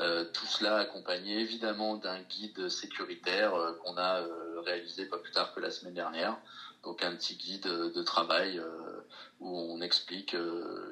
Euh, 0.00 0.24
tout 0.32 0.46
cela 0.46 0.78
accompagné 0.78 1.38
évidemment 1.38 1.96
d'un 1.96 2.18
guide 2.20 2.68
sécuritaire 2.68 3.54
euh, 3.54 3.74
qu'on 3.74 3.96
a 3.96 4.22
euh, 4.22 4.60
réalisé 4.60 5.06
pas 5.06 5.18
plus 5.18 5.30
tard 5.30 5.54
que 5.54 5.60
la 5.60 5.70
semaine 5.70 5.94
dernière. 5.94 6.36
Donc 6.82 7.04
un 7.04 7.14
petit 7.14 7.36
guide 7.36 7.66
de 7.66 8.02
travail 8.02 8.60
où 9.40 9.48
on 9.48 9.80
explique 9.80 10.36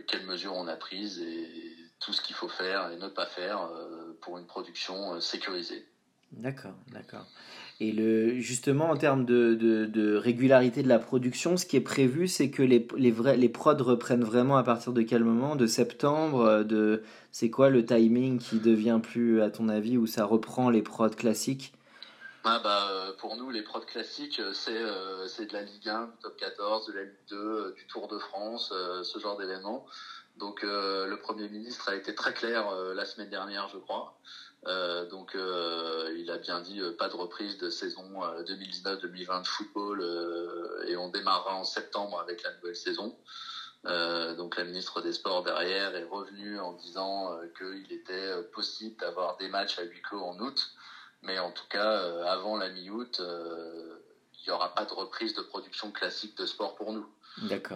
quelles 0.06 0.24
mesures 0.24 0.54
on 0.54 0.66
a 0.66 0.74
prises 0.74 1.18
et 1.20 1.76
tout 2.04 2.12
ce 2.12 2.20
qu'il 2.20 2.36
faut 2.36 2.48
faire 2.48 2.90
et 2.90 2.96
ne 2.96 3.08
pas 3.08 3.26
faire 3.26 3.70
pour 4.20 4.38
une 4.38 4.46
production 4.46 5.20
sécurisée. 5.20 5.86
D'accord, 6.32 6.74
d'accord. 6.92 7.26
Et 7.80 7.90
le, 7.92 8.38
justement, 8.38 8.90
en 8.90 8.96
termes 8.96 9.24
de, 9.24 9.54
de, 9.54 10.16
régularité 10.16 10.82
de 10.82 10.88
la 10.88 10.98
production, 10.98 11.56
ce 11.56 11.66
qui 11.66 11.76
est 11.76 11.80
prévu, 11.80 12.28
c'est 12.28 12.50
que 12.50 12.62
les, 12.62 12.86
les, 12.96 13.10
vrais, 13.10 13.36
les 13.36 13.48
prods 13.48 13.82
reprennent 13.82 14.24
vraiment 14.24 14.56
à 14.56 14.62
partir 14.62 14.92
de 14.92 15.02
quel 15.02 15.24
moment? 15.24 15.56
De 15.56 15.66
septembre 15.66 16.42
euh, 16.42 16.64
de, 16.64 17.02
C'est 17.32 17.50
quoi 17.50 17.70
le 17.70 17.84
timing 17.84 18.38
qui 18.38 18.60
devient 18.60 19.00
plus, 19.02 19.42
à 19.42 19.50
ton 19.50 19.68
avis, 19.68 19.98
où 19.98 20.06
ça 20.06 20.24
reprend 20.24 20.70
les 20.70 20.82
prods 20.82 21.10
classiques? 21.10 21.72
Ah 22.44 22.60
bah, 22.62 22.88
euh, 22.90 23.12
pour 23.18 23.36
nous, 23.36 23.50
les 23.50 23.62
prods 23.62 23.80
classiques, 23.80 24.40
euh, 24.40 24.52
c'est 24.54 25.46
de 25.46 25.52
la 25.52 25.62
Ligue 25.62 25.88
1, 25.88 26.04
du 26.04 26.12
Top 26.22 26.36
14, 26.36 26.86
de 26.86 26.92
la 26.92 27.02
Ligue 27.02 27.12
2, 27.30 27.74
du 27.76 27.86
Tour 27.88 28.06
de 28.08 28.18
France, 28.18 28.72
ce 29.02 29.18
genre 29.18 29.36
d'événements. 29.36 29.86
Donc 30.36 30.62
le 30.62 31.14
Premier 31.16 31.48
ministre 31.48 31.88
a 31.88 31.94
été 31.94 32.14
très 32.14 32.32
clair 32.32 32.70
la 32.94 33.04
semaine 33.04 33.28
dernière, 33.28 33.68
je 33.68 33.78
crois. 33.78 34.18
Euh, 34.66 35.06
donc 35.06 35.34
euh, 35.34 36.14
il 36.16 36.30
a 36.30 36.38
bien 36.38 36.60
dit 36.60 36.80
euh, 36.80 36.92
pas 36.96 37.08
de 37.08 37.16
reprise 37.16 37.58
de 37.58 37.68
saison 37.68 38.20
2019-2020 38.46 39.42
de 39.42 39.46
football 39.46 40.84
et 40.86 40.96
on 40.96 41.08
démarrera 41.08 41.56
en 41.56 41.64
septembre 41.64 42.20
avec 42.20 42.42
la 42.42 42.52
nouvelle 42.54 42.76
saison. 42.76 43.16
donc 43.84 44.56
la 44.56 44.64
ministre 44.64 45.00
des 45.00 45.12
Sports 45.12 45.42
derrière 45.42 45.96
est 45.96 46.04
revenue 46.04 46.60
en 46.60 46.74
disant 46.74 47.36
qu'il 47.58 47.90
était 47.92 48.42
possible 48.52 48.96
d'avoir 49.00 49.36
des 49.38 49.48
matchs 49.48 49.78
à 49.78 49.82
huis 49.82 50.02
clos 50.02 50.22
en 50.22 50.38
août, 50.38 50.70
mais 51.22 51.38
en 51.40 51.50
tout 51.50 51.66
cas 51.68 52.24
avant 52.26 52.56
la 52.56 52.68
mi-août, 52.68 53.20
il 53.20 54.44
n'y 54.46 54.50
aura 54.50 54.74
pas 54.74 54.84
de 54.84 54.92
reprise 54.92 55.34
de 55.34 55.42
production 55.42 55.90
classique 55.90 56.36
de 56.36 56.46
sport 56.46 56.76
pour 56.76 56.92
nous. 56.92 57.06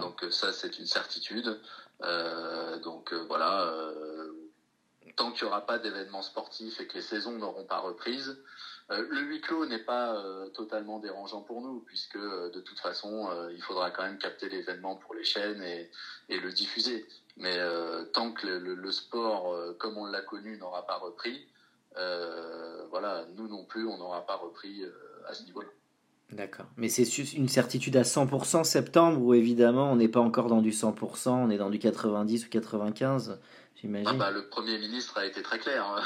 Donc 0.01 0.25
ça 0.31 0.53
c'est 0.53 0.79
une 0.79 0.87
certitude. 0.87 1.59
Donc 2.01 3.13
voilà 3.29 3.73
tant 5.17 5.33
qu'il 5.33 5.45
n'y 5.45 5.49
aura 5.49 5.65
pas 5.65 5.79
d'événements 5.79 6.23
sportifs 6.23 6.81
et 6.81 6.87
que 6.87 6.95
les 6.95 7.03
saisons 7.03 7.33
n'auront 7.33 7.65
pas 7.65 7.79
reprise, 7.79 8.39
euh, 8.91 9.05
le 9.09 9.21
huis 9.23 9.41
clos 9.41 9.67
n'est 9.67 9.83
pas 9.83 10.15
euh, 10.15 10.49
totalement 10.51 11.01
dérangeant 11.01 11.41
pour 11.41 11.61
nous, 11.61 11.81
puisque 11.81 12.17
euh, 12.17 12.51
de 12.51 12.61
toute 12.61 12.79
façon, 12.79 13.29
il 13.53 13.63
faudra 13.63 13.91
quand 13.91 14.03
même 14.03 14.19
capter 14.19 14.49
l'événement 14.49 14.97
pour 14.97 15.15
les 15.15 15.25
chaînes 15.25 15.63
et, 15.63 15.91
le 16.29 16.53
diffuser. 16.53 17.07
Mais 17.37 17.59
tant 18.13 18.33
que 18.33 18.47
le, 18.47 18.93
sport, 18.93 19.55
comme 19.79 19.99
on 19.99 20.07
l'a 20.07 20.23
connu, 20.23 20.57
n'aura 20.57 20.87
pas 20.87 20.97
repris, 20.97 21.47
voilà, 22.91 23.27
nous 23.35 23.49
non 23.49 23.65
plus, 23.65 23.87
on 23.87 23.99
n'aura 23.99 24.25
pas 24.25 24.37
repris 24.37 24.85
à 25.27 25.35
ce 25.35 25.43
niveau-là. 25.45 25.69
D'accord. 26.33 26.67
Mais 26.77 26.89
c'est 26.89 27.05
une 27.35 27.49
certitude 27.49 27.97
à 27.97 28.03
100% 28.03 28.65
septembre, 28.65 29.21
où 29.21 29.33
évidemment, 29.33 29.93
on 29.93 29.97
n'est 29.97 30.09
pas 30.09 30.21
encore 30.21 30.49
dans 30.49 30.61
du 30.61 30.71
100%, 30.71 31.31
on 31.31 31.51
est 31.51 31.59
dans 31.59 31.71
du 31.71 31.79
90 31.79 32.47
ou 32.47 32.49
95 32.49 33.39
ah 34.07 34.13
bah, 34.15 34.31
le 34.31 34.49
Premier 34.49 34.79
ministre 34.79 35.19
a 35.19 35.27
été 35.27 35.43
très 35.43 35.59
clair. 35.59 35.85
Hein. 35.85 36.03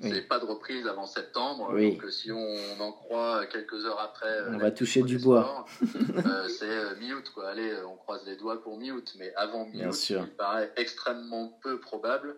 C'est 0.00 0.28
pas 0.28 0.38
de 0.38 0.44
reprise 0.44 0.86
avant 0.86 1.06
septembre. 1.06 1.72
Donc 1.72 2.04
euh, 2.04 2.10
si 2.10 2.32
on 2.32 2.80
en 2.80 2.92
croit 2.92 3.46
quelques 3.46 3.84
heures 3.84 4.00
après... 4.00 4.28
Euh, 4.28 4.52
on 4.52 4.58
va 4.58 4.70
toucher 4.70 5.02
du 5.02 5.18
bois. 5.18 5.66
Euh, 5.82 6.48
c'est 6.48 6.98
mi-août. 6.98 7.30
quoi. 7.34 7.48
Allez, 7.50 7.74
on 7.86 7.96
croise 7.96 8.24
les 8.26 8.36
doigts 8.36 8.60
pour 8.60 8.78
mi-août. 8.78 9.14
Mais 9.18 9.32
avant 9.36 9.66
mi-août, 9.66 10.10
il 10.10 10.26
paraît 10.36 10.72
extrêmement 10.76 11.58
peu 11.62 11.80
probable. 11.80 12.36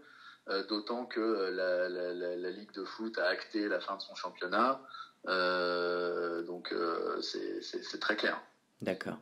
D'autant 0.70 1.04
que 1.04 1.20
la, 1.20 1.90
la, 1.90 2.14
la, 2.14 2.50
Ligue 2.50 2.72
de 2.72 2.82
foot 2.82 3.18
a 3.18 3.26
acté 3.26 3.68
la 3.68 3.80
fin 3.80 3.96
de 3.96 4.00
son 4.00 4.14
championnat. 4.14 4.80
Donc 5.26 6.74
c'est 7.20 7.98
très 8.00 8.16
clair. 8.16 8.40
D'accord. 8.80 9.16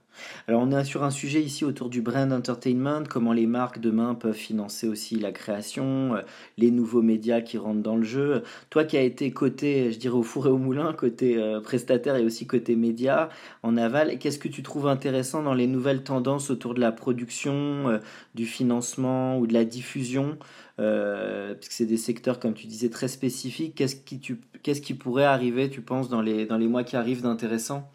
Alors 0.48 0.60
on 0.60 0.70
est 0.70 0.84
sur 0.84 1.02
un 1.02 1.10
sujet 1.10 1.42
ici 1.42 1.64
autour 1.64 1.88
du 1.88 2.02
brand 2.02 2.30
entertainment, 2.30 3.04
comment 3.08 3.32
les 3.32 3.46
marques 3.46 3.80
demain 3.80 4.14
peuvent 4.14 4.34
financer 4.34 4.86
aussi 4.86 5.16
la 5.18 5.32
création, 5.32 6.14
euh, 6.14 6.20
les 6.58 6.70
nouveaux 6.70 7.00
médias 7.00 7.40
qui 7.40 7.56
rentrent 7.56 7.80
dans 7.80 7.96
le 7.96 8.02
jeu. 8.02 8.42
Toi 8.68 8.84
qui 8.84 8.98
as 8.98 9.02
été 9.02 9.30
côté, 9.30 9.92
je 9.92 9.98
dirais 9.98 10.14
au 10.14 10.22
four 10.22 10.46
et 10.46 10.50
au 10.50 10.58
moulin, 10.58 10.92
côté 10.92 11.38
euh, 11.38 11.62
prestataire 11.62 12.16
et 12.16 12.24
aussi 12.24 12.46
côté 12.46 12.76
média 12.76 13.30
en 13.62 13.78
aval, 13.78 14.18
qu'est-ce 14.18 14.38
que 14.38 14.48
tu 14.48 14.62
trouves 14.62 14.88
intéressant 14.88 15.42
dans 15.42 15.54
les 15.54 15.66
nouvelles 15.66 16.02
tendances 16.02 16.50
autour 16.50 16.74
de 16.74 16.80
la 16.80 16.92
production, 16.92 17.88
euh, 17.88 17.98
du 18.34 18.44
financement 18.44 19.38
ou 19.38 19.46
de 19.46 19.54
la 19.54 19.64
diffusion 19.64 20.38
puisque 20.76 21.72
c'est 21.72 21.86
des 21.86 21.96
secteurs, 21.96 22.38
comme 22.38 22.52
tu 22.52 22.66
disais, 22.66 22.90
très 22.90 23.08
spécifiques. 23.08 23.74
Qu'est-ce 23.74 24.80
qui, 24.82 24.94
pourrait 24.94 25.24
arriver, 25.24 25.70
tu 25.70 25.80
penses, 25.80 26.10
dans 26.10 26.20
les 26.20 26.68
mois 26.68 26.84
qui 26.84 26.96
arrivent 26.96 27.22
d'intéressant? 27.22 27.90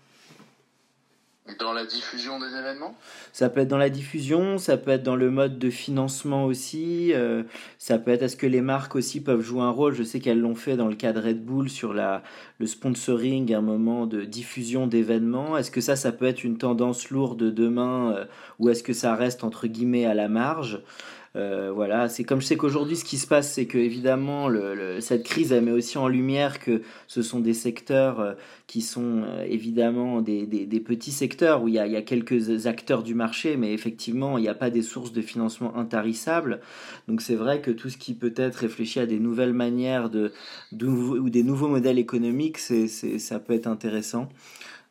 Dans 1.59 1.73
la 1.73 1.85
diffusion 1.85 2.39
des 2.39 2.55
événements? 2.55 2.95
Ça 3.33 3.49
peut 3.49 3.61
être 3.61 3.67
dans 3.67 3.77
la 3.77 3.89
diffusion, 3.89 4.57
ça 4.57 4.77
peut 4.77 4.91
être 4.91 5.03
dans 5.03 5.15
le 5.15 5.31
mode 5.31 5.59
de 5.59 5.69
financement 5.69 6.45
aussi, 6.45 7.13
euh, 7.13 7.43
ça 7.77 7.97
peut 7.97 8.11
être 8.11 8.23
est-ce 8.23 8.35
que 8.35 8.47
les 8.47 8.61
marques 8.61 8.95
aussi 8.95 9.21
peuvent 9.21 9.41
jouer 9.41 9.61
un 9.61 9.69
rôle? 9.69 9.93
Je 9.93 10.03
sais 10.03 10.19
qu'elles 10.19 10.39
l'ont 10.39 10.55
fait 10.55 10.77
dans 10.77 10.87
le 10.87 10.95
cas 10.95 11.13
de 11.13 11.19
Red 11.19 11.43
Bull 11.43 11.69
sur 11.69 11.93
la, 11.93 12.23
le 12.59 12.67
sponsoring, 12.67 13.53
un 13.53 13.61
moment 13.61 14.05
de 14.05 14.23
diffusion 14.23 14.87
d'événements. 14.87 15.57
Est-ce 15.57 15.71
que 15.71 15.81
ça, 15.81 15.95
ça 15.95 16.11
peut 16.11 16.25
être 16.25 16.43
une 16.43 16.57
tendance 16.57 17.09
lourde 17.09 17.51
demain 17.51 18.13
euh, 18.15 18.25
ou 18.59 18.69
est-ce 18.69 18.83
que 18.83 18.93
ça 18.93 19.15
reste 19.15 19.43
entre 19.43 19.67
guillemets 19.67 20.05
à 20.05 20.13
la 20.13 20.27
marge? 20.27 20.81
Euh, 21.37 21.71
voilà, 21.73 22.09
c'est 22.09 22.25
comme 22.25 22.41
je 22.41 22.47
sais 22.47 22.57
qu'aujourd'hui, 22.57 22.97
ce 22.97 23.05
qui 23.05 23.17
se 23.17 23.25
passe, 23.25 23.53
c'est 23.53 23.65
que 23.65 23.77
évidemment, 23.77 24.49
cette 24.99 25.23
crise, 25.23 25.53
elle 25.53 25.63
met 25.63 25.71
aussi 25.71 25.97
en 25.97 26.09
lumière 26.09 26.59
que 26.59 26.81
ce 27.07 27.21
sont 27.21 27.39
des 27.39 27.53
secteurs 27.53 28.19
euh, 28.19 28.33
qui 28.67 28.81
sont 28.81 29.23
euh, 29.23 29.45
évidemment 29.47 30.21
des, 30.21 30.45
des, 30.45 30.79
petits 30.81 31.11
secteurs 31.11 31.63
où 31.63 31.69
il 31.69 31.75
y, 31.75 31.79
a, 31.79 31.87
il 31.87 31.93
y, 31.93 31.95
a, 31.95 32.01
quelques 32.01 32.67
acteurs 32.67 33.03
du 33.03 33.15
marché, 33.15 33.55
mais 33.55 33.73
effectivement, 33.73 34.37
il 34.37 34.41
n'y 34.41 34.49
a 34.49 34.53
pas 34.53 34.69
des 34.69 34.81
sources 34.81 35.13
de 35.13 35.21
financement 35.21 35.77
intarissables. 35.77 36.59
Donc 37.07 37.21
c'est 37.21 37.35
vrai 37.35 37.61
que 37.61 37.71
tout 37.71 37.89
ce 37.89 37.97
qui 37.97 38.13
peut 38.13 38.33
être 38.35 38.55
réfléchi 38.55 38.99
à 38.99 39.05
des 39.05 39.19
nouvelles 39.19 39.53
manières 39.53 40.09
de, 40.09 40.33
ou 40.81 41.29
des 41.29 41.43
nouveaux 41.43 41.69
modèles 41.69 41.99
économiques, 41.99 42.57
c'est, 42.57 42.87
ça 42.87 43.39
peut 43.39 43.53
être 43.53 43.67
intéressant. 43.67 44.27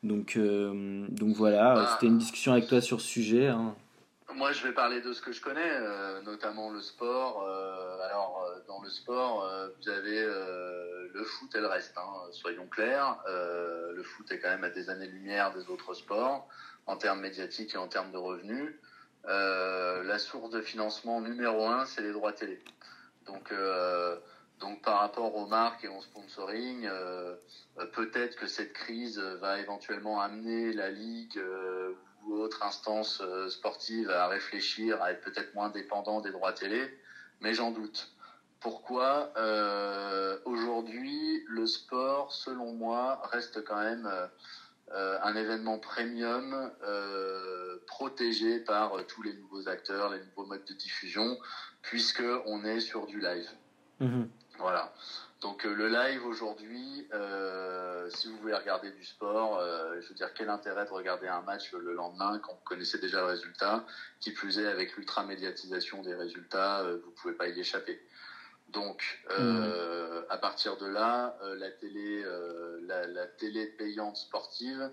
Donc, 0.03 0.39
donc 0.39 1.37
voilà, 1.37 1.91
c'était 1.93 2.07
une 2.07 2.19
discussion 2.19 2.53
avec 2.53 2.67
toi 2.69 2.81
sur 2.81 3.03
ce 3.03 3.07
sujet. 3.07 3.49
Hein. 3.49 3.75
Moi, 4.35 4.53
je 4.53 4.63
vais 4.63 4.73
parler 4.73 5.01
de 5.01 5.13
ce 5.13 5.21
que 5.21 5.33
je 5.33 5.41
connais, 5.41 5.71
euh, 5.73 6.21
notamment 6.23 6.71
le 6.71 6.81
sport. 6.81 7.45
Euh, 7.49 8.01
alors, 8.07 8.45
euh, 8.45 8.61
dans 8.69 8.81
le 8.81 8.89
sport, 8.89 9.49
vous 9.79 9.89
avez 9.89 10.25
le 10.25 11.25
foot 11.25 11.55
et 11.55 11.61
le 11.61 11.67
reste, 11.67 11.97
hein, 11.99 12.29
soyons 12.33 12.67
clairs. 12.67 13.23
le 13.27 14.03
foot 14.03 14.31
est 14.31 14.39
quand 14.39 14.49
même 14.49 14.65
à 14.65 14.71
des 14.71 14.89
années-lumière 14.89 15.53
des 15.53 15.69
autres 15.69 15.95
sports, 15.95 16.49
en 16.87 16.97
termes 16.97 17.21
médiatiques 17.21 17.75
et 17.75 17.79
en 17.79 17.89
termes 17.89 18.13
de 18.13 18.19
revenus. 18.19 18.75
la 19.25 20.19
source 20.19 20.51
de 20.51 20.61
financement 20.61 21.21
numéro 21.21 21.67
un, 21.67 21.85
c'est 21.85 22.03
les 22.03 22.13
droits 22.13 22.33
télé. 22.33 22.63
Donc, 23.27 23.53
donc 24.61 24.83
par 24.83 25.01
rapport 25.01 25.35
aux 25.37 25.47
marques 25.47 25.85
et 25.85 25.89
au 25.89 26.01
sponsoring, 26.03 26.89
peut-être 27.93 28.37
que 28.37 28.47
cette 28.47 28.73
crise 28.73 29.19
va 29.19 29.59
éventuellement 29.59 30.21
amener 30.21 30.73
la 30.73 30.91
ligue 30.91 31.41
ou 32.25 32.35
autre 32.35 32.63
instance 32.63 33.21
euh, 33.21 33.49
sportive 33.49 34.11
à 34.11 34.29
réfléchir, 34.29 35.01
à 35.03 35.13
être 35.13 35.21
peut-être 35.21 35.55
moins 35.55 35.71
dépendant 35.71 36.21
des 36.21 36.31
droits 36.31 36.53
télé, 36.53 36.91
mais 37.41 37.55
j'en 37.55 37.71
doute. 37.71 38.13
Pourquoi 38.61 39.33
euh, 39.37 40.37
aujourd'hui 40.45 41.43
le 41.47 41.67
sport, 41.67 42.33
selon 42.33 42.73
moi, 42.73 43.21
reste 43.31 43.65
quand 43.65 43.81
même 43.81 44.07
euh, 44.93 45.19
un 45.23 45.35
événement 45.35 45.79
premium 45.79 46.71
protégé 47.87 48.61
par 48.61 48.93
tous 49.07 49.23
les 49.23 49.33
nouveaux 49.35 49.69
acteurs, 49.69 50.11
les 50.11 50.23
nouveaux 50.25 50.45
modes 50.45 50.65
de 50.67 50.75
diffusion, 50.75 51.39
puisque 51.81 52.23
on 52.45 52.65
est 52.65 52.81
sur 52.81 53.07
du 53.07 53.21
live. 53.21 53.49
Mmh 54.01 54.25
voilà. 54.61 54.93
Donc 55.41 55.65
euh, 55.65 55.75
le 55.75 55.89
live 55.89 56.27
aujourd'hui, 56.27 57.09
euh, 57.15 58.09
si 58.11 58.29
vous 58.29 58.37
voulez 58.39 58.55
regarder 58.55 58.91
du 58.91 59.05
sport, 59.05 59.59
euh, 59.59 59.99
je 60.01 60.09
veux 60.09 60.15
dire 60.15 60.33
quel 60.35 60.51
intérêt 60.51 60.85
de 60.85 60.91
regarder 60.91 61.29
un 61.29 61.41
match 61.41 61.73
le 61.73 61.95
lendemain 61.95 62.39
quand 62.41 62.53
vous 62.53 62.65
connaissez 62.65 62.99
déjà 62.99 63.21
le 63.21 63.27
résultat, 63.27 63.85
qui 64.21 64.33
plus 64.33 64.59
est 64.59 64.67
avec 64.67 64.97
l'ultra 64.97 65.25
médiatisation 65.25 66.03
des 66.03 66.15
résultats, 66.15 66.85
vous 67.05 67.11
pouvez 67.13 67.35
pas 67.35 67.49
y 67.49 67.59
échapper. 67.59 68.01
Donc 68.69 69.21
mmh. 69.31 69.63
à 70.29 70.39
partir 70.39 70.77
de 70.77 70.87
là, 70.87 71.37
la 71.57 71.71
télé, 71.71 72.25
la, 72.83 73.07
la, 73.07 73.27
télé 73.27 73.67
payante 73.67 74.17
sportive 74.17 74.91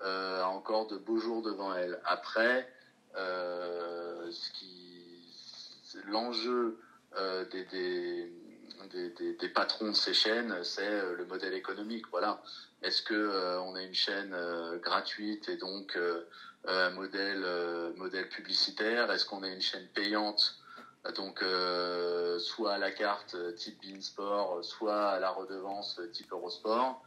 a 0.00 0.46
encore 0.46 0.86
de 0.86 0.96
beaux 0.96 1.18
jours 1.18 1.42
devant 1.42 1.74
elle. 1.74 2.00
Après, 2.06 2.72
ce 3.14 4.50
qui, 4.52 5.04
l'enjeu 6.06 6.78
des, 7.50 7.64
des 7.64 8.32
des, 8.90 9.48
patrons 9.48 9.90
de 9.90 9.96
ces 9.96 10.14
chaînes, 10.14 10.54
c'est 10.62 10.82
euh, 10.82 11.14
le 11.14 11.24
modèle 11.24 11.54
économique. 11.54 12.06
Voilà. 12.10 12.40
Est-ce 12.82 13.02
que 13.02 13.14
euh, 13.14 13.60
on 13.60 13.74
a 13.74 13.82
une 13.82 13.94
chaîne 13.94 14.32
euh, 14.34 14.78
gratuite 14.78 15.48
et 15.48 15.56
donc 15.56 15.98
un 16.66 16.90
modèle 16.90 17.44
modèle 17.96 18.28
publicitaire? 18.28 19.10
Est-ce 19.10 19.24
qu'on 19.24 19.42
a 19.42 19.48
une 19.48 19.60
chaîne 19.60 19.86
payante 19.88 20.54
donc 21.14 21.42
soit 22.38 22.72
à 22.72 22.78
la 22.78 22.90
carte 22.90 23.36
type 23.54 23.80
Beansport, 23.80 24.62
soit 24.64 25.10
à 25.10 25.18
la 25.18 25.30
redevance 25.30 26.00
type 26.12 26.32
Eurosport, 26.32 27.02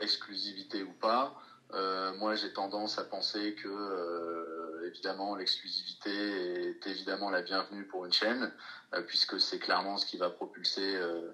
exclusivité 0.00 0.82
ou 0.82 0.92
pas? 0.92 1.34
moi, 1.72 2.34
j'ai 2.36 2.52
tendance 2.52 2.98
à 2.98 3.04
penser 3.04 3.54
que 3.54 3.68
évidemment 4.86 5.34
l'exclusivité 5.34 6.10
est 6.10 6.86
évidemment 6.86 7.30
la 7.30 7.42
bienvenue 7.42 7.84
pour 7.84 8.06
une 8.06 8.12
chaîne. 8.12 8.52
Euh, 8.94 9.02
puisque 9.02 9.40
c'est 9.40 9.58
clairement 9.58 9.96
ce 9.96 10.06
qui 10.06 10.16
va 10.16 10.30
propulser 10.30 10.96
euh, 10.96 11.32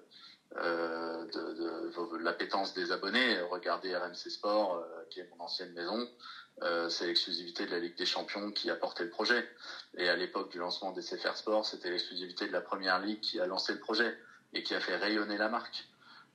euh, 0.57 1.25
de, 1.25 1.53
de, 1.53 2.17
l'appétence 2.17 2.73
des 2.73 2.91
abonnés. 2.91 3.41
Regardez 3.41 3.95
RMC 3.95 4.29
Sport, 4.29 4.83
qui 5.09 5.19
est 5.19 5.29
mon 5.35 5.43
ancienne 5.43 5.73
maison, 5.73 6.07
c'est 6.89 7.07
l'exclusivité 7.07 7.65
de 7.65 7.71
la 7.71 7.79
Ligue 7.79 7.97
des 7.97 8.05
Champions 8.05 8.51
qui 8.51 8.69
a 8.69 8.75
porté 8.75 9.03
le 9.03 9.09
projet. 9.09 9.47
Et 9.97 10.07
à 10.09 10.15
l'époque 10.15 10.51
du 10.51 10.59
lancement 10.59 10.91
des 10.91 11.01
CFR 11.01 11.35
Sport, 11.35 11.65
c'était 11.65 11.89
l'exclusivité 11.89 12.47
de 12.47 12.51
la 12.51 12.61
Première 12.61 12.99
Ligue 12.99 13.19
qui 13.19 13.39
a 13.39 13.45
lancé 13.45 13.73
le 13.73 13.79
projet 13.79 14.17
et 14.53 14.63
qui 14.63 14.75
a 14.75 14.79
fait 14.79 14.95
rayonner 14.95 15.37
la 15.37 15.49
marque. 15.49 15.87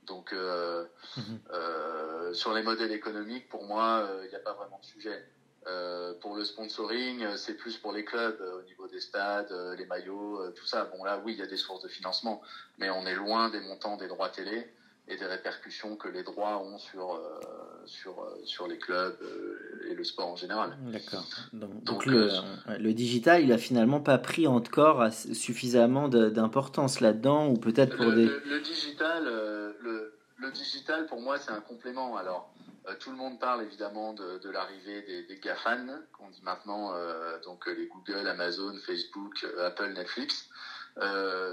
Donc, 0.07 0.33
mhm. 0.33 2.35
sur 2.35 2.53
les 2.53 2.63
modèles 2.63 2.93
économiques, 2.93 3.49
pour 3.49 3.65
moi, 3.65 4.09
il 4.25 4.29
n'y 4.29 4.37
a 4.37 4.41
pas 4.41 4.55
vraiment 4.55 4.81
de 4.81 4.87
sujet. 4.87 5.25
Euh, 5.69 6.15
pour 6.21 6.35
le 6.35 6.45
sponsoring, 6.45 7.23
euh, 7.23 7.37
c'est 7.37 7.55
plus 7.55 7.77
pour 7.77 7.93
les 7.93 8.05
clubs 8.05 8.39
euh, 8.41 8.61
au 8.61 8.63
niveau 8.63 8.89
des 8.89 9.01
stades, 9.01 9.53
les 9.77 9.87
maillots, 9.87 10.41
tout 10.57 10.67
ça. 10.67 10.89
Bon 10.97 11.05
là, 11.05 11.21
oui, 11.25 11.35
il 11.35 11.39
y 11.39 11.43
a 11.43 11.47
des 11.47 11.57
sources 11.57 11.83
de 11.83 11.89
financement, 11.89 12.41
mais 12.79 12.89
on 12.91 13.07
est 13.07 13.15
loin 13.15 13.51
des 13.51 13.61
montants 13.61 13.97
des 13.97 14.09
droits 14.09 14.31
télé 14.31 14.69
et 15.09 15.17
des 15.17 15.27
répercussions 15.27 15.97
que 15.97 16.09
les 16.09 16.23
droits 16.23 16.59
ont 16.59 16.79
sur 16.79 17.21
sur 17.87 18.15
sur 18.45 18.69
les 18.69 18.79
clubs 18.79 19.17
et 19.91 19.95
le 19.95 20.05
sport 20.05 20.29
en 20.29 20.37
général. 20.37 20.77
D'accord. 20.93 21.25
Donc, 21.53 22.05
le, 22.05 22.31
le, 22.79 22.93
digital, 22.93 23.43
il 23.43 23.53
a 23.53 23.59
finalement 23.59 24.01
pas 24.01 24.19
pris 24.19 24.47
encore 24.47 25.11
suffisamment 25.13 26.09
d'importance 26.09 27.01
là-dedans, 27.01 27.49
ou 27.49 27.57
peut-être 27.57 27.97
pour 27.97 28.13
des. 28.13 28.27
Le, 28.27 28.61
digital, 28.61 29.25
le, 29.83 30.15
le 30.37 30.51
digital 30.53 31.07
pour 31.07 31.21
moi 31.21 31.39
c'est 31.39 31.53
un 31.53 31.61
complément. 31.61 32.17
Alors 32.17 32.53
tout 32.94 33.11
le 33.11 33.16
monde 33.16 33.38
parle 33.38 33.62
évidemment 33.62 34.12
de, 34.12 34.51
l'arrivée 34.51 35.03
des, 35.03 35.22
des, 35.24 35.38
GAFAN, 35.38 35.87
qu'on 36.12 36.29
dit 36.31 36.42
maintenant, 36.42 36.92
euh, 36.94 37.38
donc 37.40 37.66
les 37.66 37.87
Google, 37.87 38.27
Amazon, 38.27 38.74
Facebook, 38.87 39.44
euh, 39.44 39.66
Apple, 39.66 39.92
Netflix. 39.92 40.48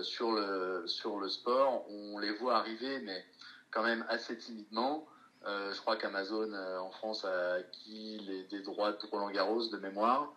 sur, 0.01 0.31
le, 0.31 0.83
sur 0.87 1.19
le 1.19 1.29
sport, 1.29 1.85
on 1.89 2.19
les 2.19 2.31
voit 2.31 2.57
arriver, 2.57 2.99
mais 2.99 3.23
quand 3.71 3.83
même 3.83 4.05
assez 4.09 4.37
timidement. 4.37 5.07
je 5.45 5.77
crois 5.81 5.97
qu'Amazon 5.97 6.53
en 6.53 6.89
France 6.91 7.25
a 7.25 7.53
acquis 7.55 8.19
les, 8.27 8.43
des 8.45 8.61
droits 8.61 8.93
de 8.93 9.05
Roland 9.11 9.29
Garros 9.29 9.67
de 9.67 9.77
mémoire. 9.77 10.33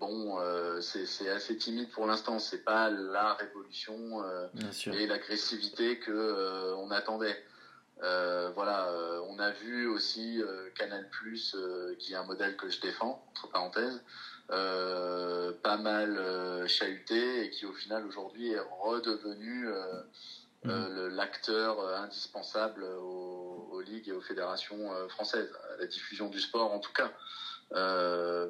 bon, 0.00 0.38
c'est 0.80 1.28
assez 1.30 1.56
timide 1.56 1.90
pour 1.90 2.06
l'instant. 2.06 2.38
C'est 2.38 2.64
pas 2.64 2.90
la 2.90 3.34
révolution 3.34 4.24
et 4.86 5.06
l'agressivité 5.06 5.98
que 6.00 6.74
on 6.74 6.90
attendait. 6.90 7.38
Euh, 8.02 8.50
voilà, 8.54 8.88
euh, 8.88 9.20
on 9.28 9.38
a 9.38 9.50
vu 9.50 9.86
aussi 9.86 10.42
euh, 10.42 10.68
Canal 10.74 11.08
Plus, 11.10 11.56
qui 11.98 12.12
est 12.12 12.16
un 12.16 12.24
modèle 12.24 12.56
que 12.56 12.68
je 12.68 12.80
défends, 12.80 13.24
entre 13.30 13.48
parenthèses, 13.48 14.02
pas 14.48 15.76
mal 15.76 16.68
chahuté 16.68 17.44
et 17.44 17.50
qui 17.50 17.64
au 17.64 17.72
final 17.72 18.04
aujourd'hui 18.06 18.50
est 18.50 18.60
redevenu 18.82 19.68
mmh. 20.64 21.08
l'acteur 21.08 21.80
indispensable 21.80 22.84
aux, 22.84 23.68
aux, 23.70 23.80
ligues 23.80 24.08
et 24.08 24.12
aux 24.12 24.20
fédérations 24.20 24.90
françaises, 25.08 25.50
à 25.72 25.76
la 25.78 25.86
diffusion 25.86 26.28
du 26.28 26.40
sport 26.40 26.72
en 26.72 26.80
tout 26.80 26.92
cas. 26.92 27.12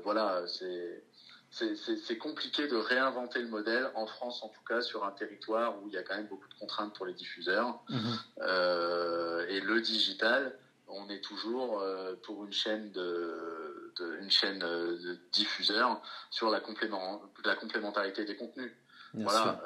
voilà, 0.03 0.45
c'est 0.49 1.05
c'est 1.53 2.19
compliqué 2.19 2.67
de 2.67 2.77
réinventer 2.77 3.41
le 3.41 3.49
modèle, 3.49 3.91
en 3.95 4.07
France 4.07 4.43
en 4.43 4.49
tout 4.49 4.65
cas, 4.67 4.81
sur 4.81 5.05
un 5.05 5.11
territoire 5.11 5.83
où 5.83 5.89
il 5.89 5.95
y 5.95 5.99
a 5.99 6.03
quand 6.03 6.17
même 6.17 6.27
beaucoup 6.27 6.49
de 6.49 6.55
contraintes 6.55 6.95
pour 6.95 7.05
les 7.05 7.13
diffuseurs. 7.13 7.79
Mhm. 7.89 8.19
Euh, 8.41 9.47
et 9.49 9.61
le 9.61 9.81
digital, 9.81 10.57
on 10.89 11.09
est 11.11 11.21
toujours 11.21 11.83
pour 12.23 12.45
une 12.45 12.53
chaîne 12.53 12.91
de, 12.93 13.93
une 14.21 14.31
chaîne 14.31 14.59
de 14.59 15.19
diffuseur 15.33 16.03
sur 16.31 16.51
la, 16.51 16.61
complément, 16.61 17.23
la 17.45 17.55
complémentarité 17.55 18.25
des 18.25 18.37
contenus. 18.37 18.73
voilà, 19.15 19.63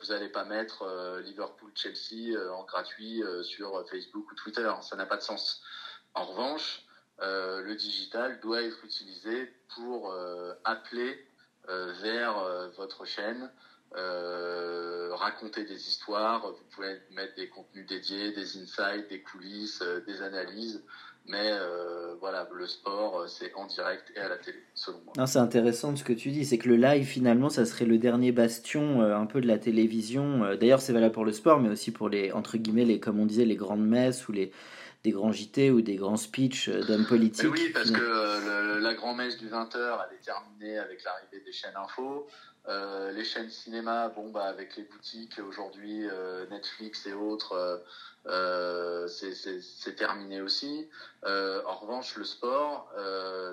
vous 0.00 0.06
n'allez 0.08 0.28
pas 0.28 0.44
mettre 0.44 0.86
Liverpool-Chelsea 1.24 2.38
en 2.52 2.64
gratuit 2.64 3.22
sur 3.42 3.84
Facebook 3.88 4.30
ou 4.30 4.34
Twitter, 4.34 4.70
ça 4.82 4.96
n'a 4.96 5.06
pas 5.06 5.16
de 5.16 5.22
sens. 5.22 5.62
En 6.14 6.24
revanche, 6.24 6.84
le 7.20 7.74
digital 7.74 8.40
doit 8.40 8.62
être 8.62 8.84
utilisé 8.84 9.52
pour 9.74 10.14
appeler 10.64 11.26
vers 11.68 12.70
votre 12.76 13.04
chaîne 13.04 13.50
euh, 13.96 15.10
raconter 15.14 15.64
des 15.64 15.88
histoires, 15.88 16.44
vous 16.50 16.64
pouvez 16.74 16.96
mettre 17.14 17.36
des 17.36 17.46
contenus 17.46 17.86
dédiés, 17.86 18.32
des 18.32 18.58
insights, 18.60 19.08
des 19.08 19.20
coulisses, 19.20 19.80
euh, 19.82 20.00
des 20.04 20.20
analyses, 20.20 20.82
mais 21.26 21.50
euh, 21.52 22.16
voilà, 22.18 22.48
le 22.52 22.66
sport, 22.66 23.24
c'est 23.28 23.54
en 23.54 23.66
direct 23.66 24.12
et 24.16 24.18
à 24.18 24.28
la 24.28 24.36
télé, 24.36 24.58
selon 24.74 24.98
moi. 25.04 25.26
C'est 25.28 25.38
intéressant 25.38 25.94
ce 25.94 26.02
que 26.02 26.12
tu 26.12 26.30
dis, 26.30 26.44
c'est 26.44 26.58
que 26.58 26.68
le 26.68 26.74
live, 26.74 27.06
finalement, 27.06 27.50
ça 27.50 27.64
serait 27.64 27.84
le 27.84 27.98
dernier 27.98 28.32
bastion 28.32 29.00
un 29.00 29.26
peu 29.26 29.40
de 29.40 29.46
la 29.46 29.58
télévision. 29.58 30.56
D'ailleurs, 30.56 30.80
c'est 30.80 30.92
valable 30.92 31.14
pour 31.14 31.24
le 31.24 31.32
sport, 31.32 31.60
mais 31.60 31.68
aussi 31.68 31.92
pour 31.92 32.08
les, 32.08 32.32
entre 32.32 32.56
guillemets, 32.56 32.84
les, 32.84 32.98
comme 32.98 33.20
on 33.20 33.26
disait, 33.26 33.44
les 33.44 33.56
grandes 33.56 33.86
messes 33.86 34.26
ou 34.26 34.32
les, 34.32 34.50
des 35.04 35.12
grands 35.12 35.32
JT 35.32 35.70
ou 35.70 35.82
des 35.82 35.96
grands 35.96 36.16
speeches 36.16 36.70
d'hommes 36.70 37.06
politiques. 37.06 37.52
oui, 37.52 37.70
parce 37.72 37.90
que 37.90 38.78
la 38.80 38.94
grand 38.94 39.14
messe 39.14 39.36
du 39.36 39.48
20h, 39.48 39.76
elle 39.76 40.16
est 40.16 40.24
terminée 40.24 40.78
avec 40.78 41.04
l'arrivée 41.04 41.44
des 41.44 41.52
chaînes 41.52 41.76
info. 41.76 42.26
Euh, 42.66 43.12
les 43.12 43.24
chaînes 43.24 43.50
cinéma, 43.50 44.08
bon 44.08 44.30
bah 44.30 44.44
avec 44.44 44.76
les 44.76 44.84
boutiques 44.84 45.38
aujourd'hui, 45.38 46.08
euh, 46.08 46.46
Netflix 46.46 47.06
et 47.06 47.12
autres, 47.12 47.82
euh, 48.26 49.06
c'est 49.06 49.96
terminé 49.96 50.40
aussi. 50.40 50.88
en 51.24 51.74
revanche, 51.76 52.16
le 52.16 52.24
sport, 52.24 52.90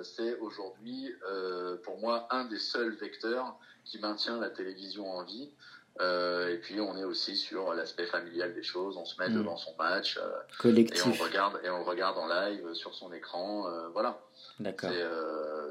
c'est 0.02 0.38
aujourd'hui 0.38 1.14
pour 1.84 1.98
moi 1.98 2.26
un 2.30 2.46
des 2.46 2.58
seuls 2.58 2.94
vecteurs 2.94 3.58
qui 3.84 3.98
maintient 3.98 4.38
la 4.40 4.48
télévision 4.48 5.10
en 5.10 5.24
vie. 5.24 5.50
Et 6.00 6.58
puis 6.62 6.80
on 6.80 6.96
est 6.96 7.04
aussi 7.04 7.36
sur 7.36 7.74
l'aspect 7.74 8.06
familial 8.06 8.54
des 8.54 8.62
choses. 8.62 8.96
On 8.96 9.04
se 9.04 9.20
met 9.20 9.28
mm. 9.28 9.34
devant 9.34 9.56
son 9.56 9.74
match 9.76 10.18
collectif 10.58 11.06
et 11.06 11.20
on 11.20 11.24
regarde 11.24 11.60
et 11.64 11.70
on 11.70 11.84
regarde 11.84 12.18
en 12.18 12.26
live 12.26 12.74
sur 12.74 12.94
son 12.94 13.12
écran. 13.12 13.66
voilà. 13.92 14.20
D'accord. 14.58 14.90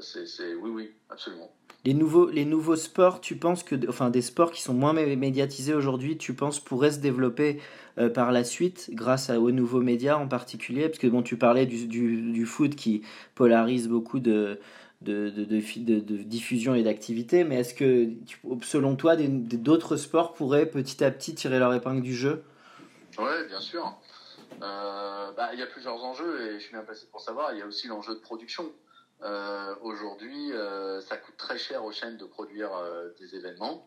C'est 0.00 0.54
oui 0.54 0.70
oui 0.70 0.90
absolument. 1.10 1.52
Les 1.84 1.94
nouveaux, 1.94 2.30
les 2.30 2.44
nouveaux 2.44 2.76
sports, 2.76 3.20
tu 3.20 3.34
penses 3.34 3.64
que, 3.64 3.74
enfin 3.88 4.08
des 4.08 4.22
sports 4.22 4.52
qui 4.52 4.62
sont 4.62 4.72
moins 4.72 4.92
médiatisés 4.92 5.74
aujourd'hui, 5.74 6.16
tu 6.16 6.32
penses 6.32 6.60
pourraient 6.60 6.92
se 6.92 7.00
développer 7.00 7.58
euh, 7.98 8.08
par 8.08 8.30
la 8.30 8.44
suite 8.44 8.90
grâce 8.92 9.30
aux 9.30 9.50
nouveaux 9.50 9.80
médias 9.80 10.16
en 10.16 10.28
particulier? 10.28 10.88
Parce 10.88 11.00
que 11.00 11.08
bon, 11.08 11.22
tu 11.22 11.36
parlais 11.36 11.66
du, 11.66 11.88
du, 11.88 12.46
foot 12.46 12.76
qui 12.76 13.02
polarise 13.34 13.88
beaucoup 13.88 14.20
de, 14.20 14.60
de, 15.02 15.28
diffusion 16.22 16.74
et 16.74 16.82
d'activité, 16.82 17.44
mais 17.44 17.56
est-ce 17.60 17.74
que, 17.74 18.08
selon 18.62 18.96
toi, 18.96 19.16
d'autres 19.16 19.96
sports 19.96 20.32
pourraient 20.32 20.66
petit 20.66 21.02
à 21.04 21.10
petit 21.10 21.34
tirer 21.34 21.58
leur 21.58 21.74
épingle 21.74 22.02
du 22.02 22.14
jeu? 22.14 22.44
Oui, 23.18 23.46
bien 23.48 23.60
sûr. 23.60 23.98
Euh, 24.62 25.32
bah, 25.32 25.50
il 25.52 25.58
y 25.58 25.62
a 25.62 25.66
plusieurs 25.66 26.02
enjeux 26.04 26.40
et 26.42 26.54
je 26.54 26.64
suis 26.64 26.72
bien 26.72 26.82
placé 26.82 27.06
pour 27.10 27.20
savoir. 27.20 27.52
Il 27.52 27.58
y 27.58 27.62
a 27.62 27.66
aussi 27.66 27.88
l'enjeu 27.88 28.14
de 28.14 28.20
production. 28.20 28.72
Euh, 29.22 29.74
aujourd'hui, 29.82 30.52
euh, 30.52 31.00
ça 31.00 31.16
coûte 31.16 31.36
très 31.36 31.58
cher 31.58 31.84
aux 31.84 31.92
chaînes 31.92 32.16
de 32.16 32.24
produire 32.24 32.70
des 33.18 33.34
événements. 33.36 33.86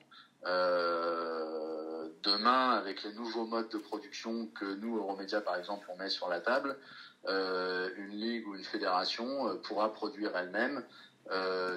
Demain, 2.25 2.71
avec 2.71 3.03
les 3.03 3.11
nouveaux 3.13 3.45
modes 3.45 3.69
de 3.69 3.77
production 3.77 4.47
que 4.55 4.75
nous, 4.75 4.97
Euromédia, 4.97 5.41
par 5.41 5.55
exemple, 5.55 5.85
on 5.89 5.95
met 5.95 6.09
sur 6.09 6.27
la 6.27 6.39
table, 6.39 6.75
une 7.27 8.11
ligue 8.11 8.47
ou 8.47 8.55
une 8.55 8.63
fédération 8.63 9.57
pourra 9.63 9.89
produire 9.89 10.35
elle-même 10.35 10.83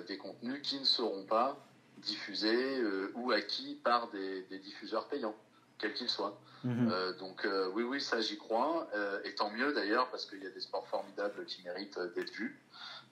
des 0.07 0.17
contenus 0.19 0.61
qui 0.63 0.79
ne 0.79 0.85
seront 0.85 1.25
pas 1.25 1.57
diffusés 1.99 2.83
ou 3.15 3.31
acquis 3.31 3.79
par 3.83 4.09
des, 4.09 4.43
diffuseurs 4.63 5.07
payants, 5.07 5.35
quels 5.79 5.95
qu'ils 5.95 6.11
soient. 6.11 6.35
Mhm. 6.65 7.15
donc 7.19 7.47
oui, 7.73 7.83
oui, 7.83 8.01
ça 8.01 8.21
j'y 8.21 8.37
crois, 8.37 8.87
et 9.25 9.33
tant 9.33 9.49
mieux 9.51 9.73
d'ailleurs 9.73 10.09
parce 10.11 10.27
qu'il 10.27 10.43
y 10.43 10.47
a 10.47 10.51
des 10.51 10.61
sports 10.61 10.87
formidables 10.89 11.47
qui 11.47 11.63
méritent 11.63 11.99
d'être 12.15 12.33
vus. 12.33 12.55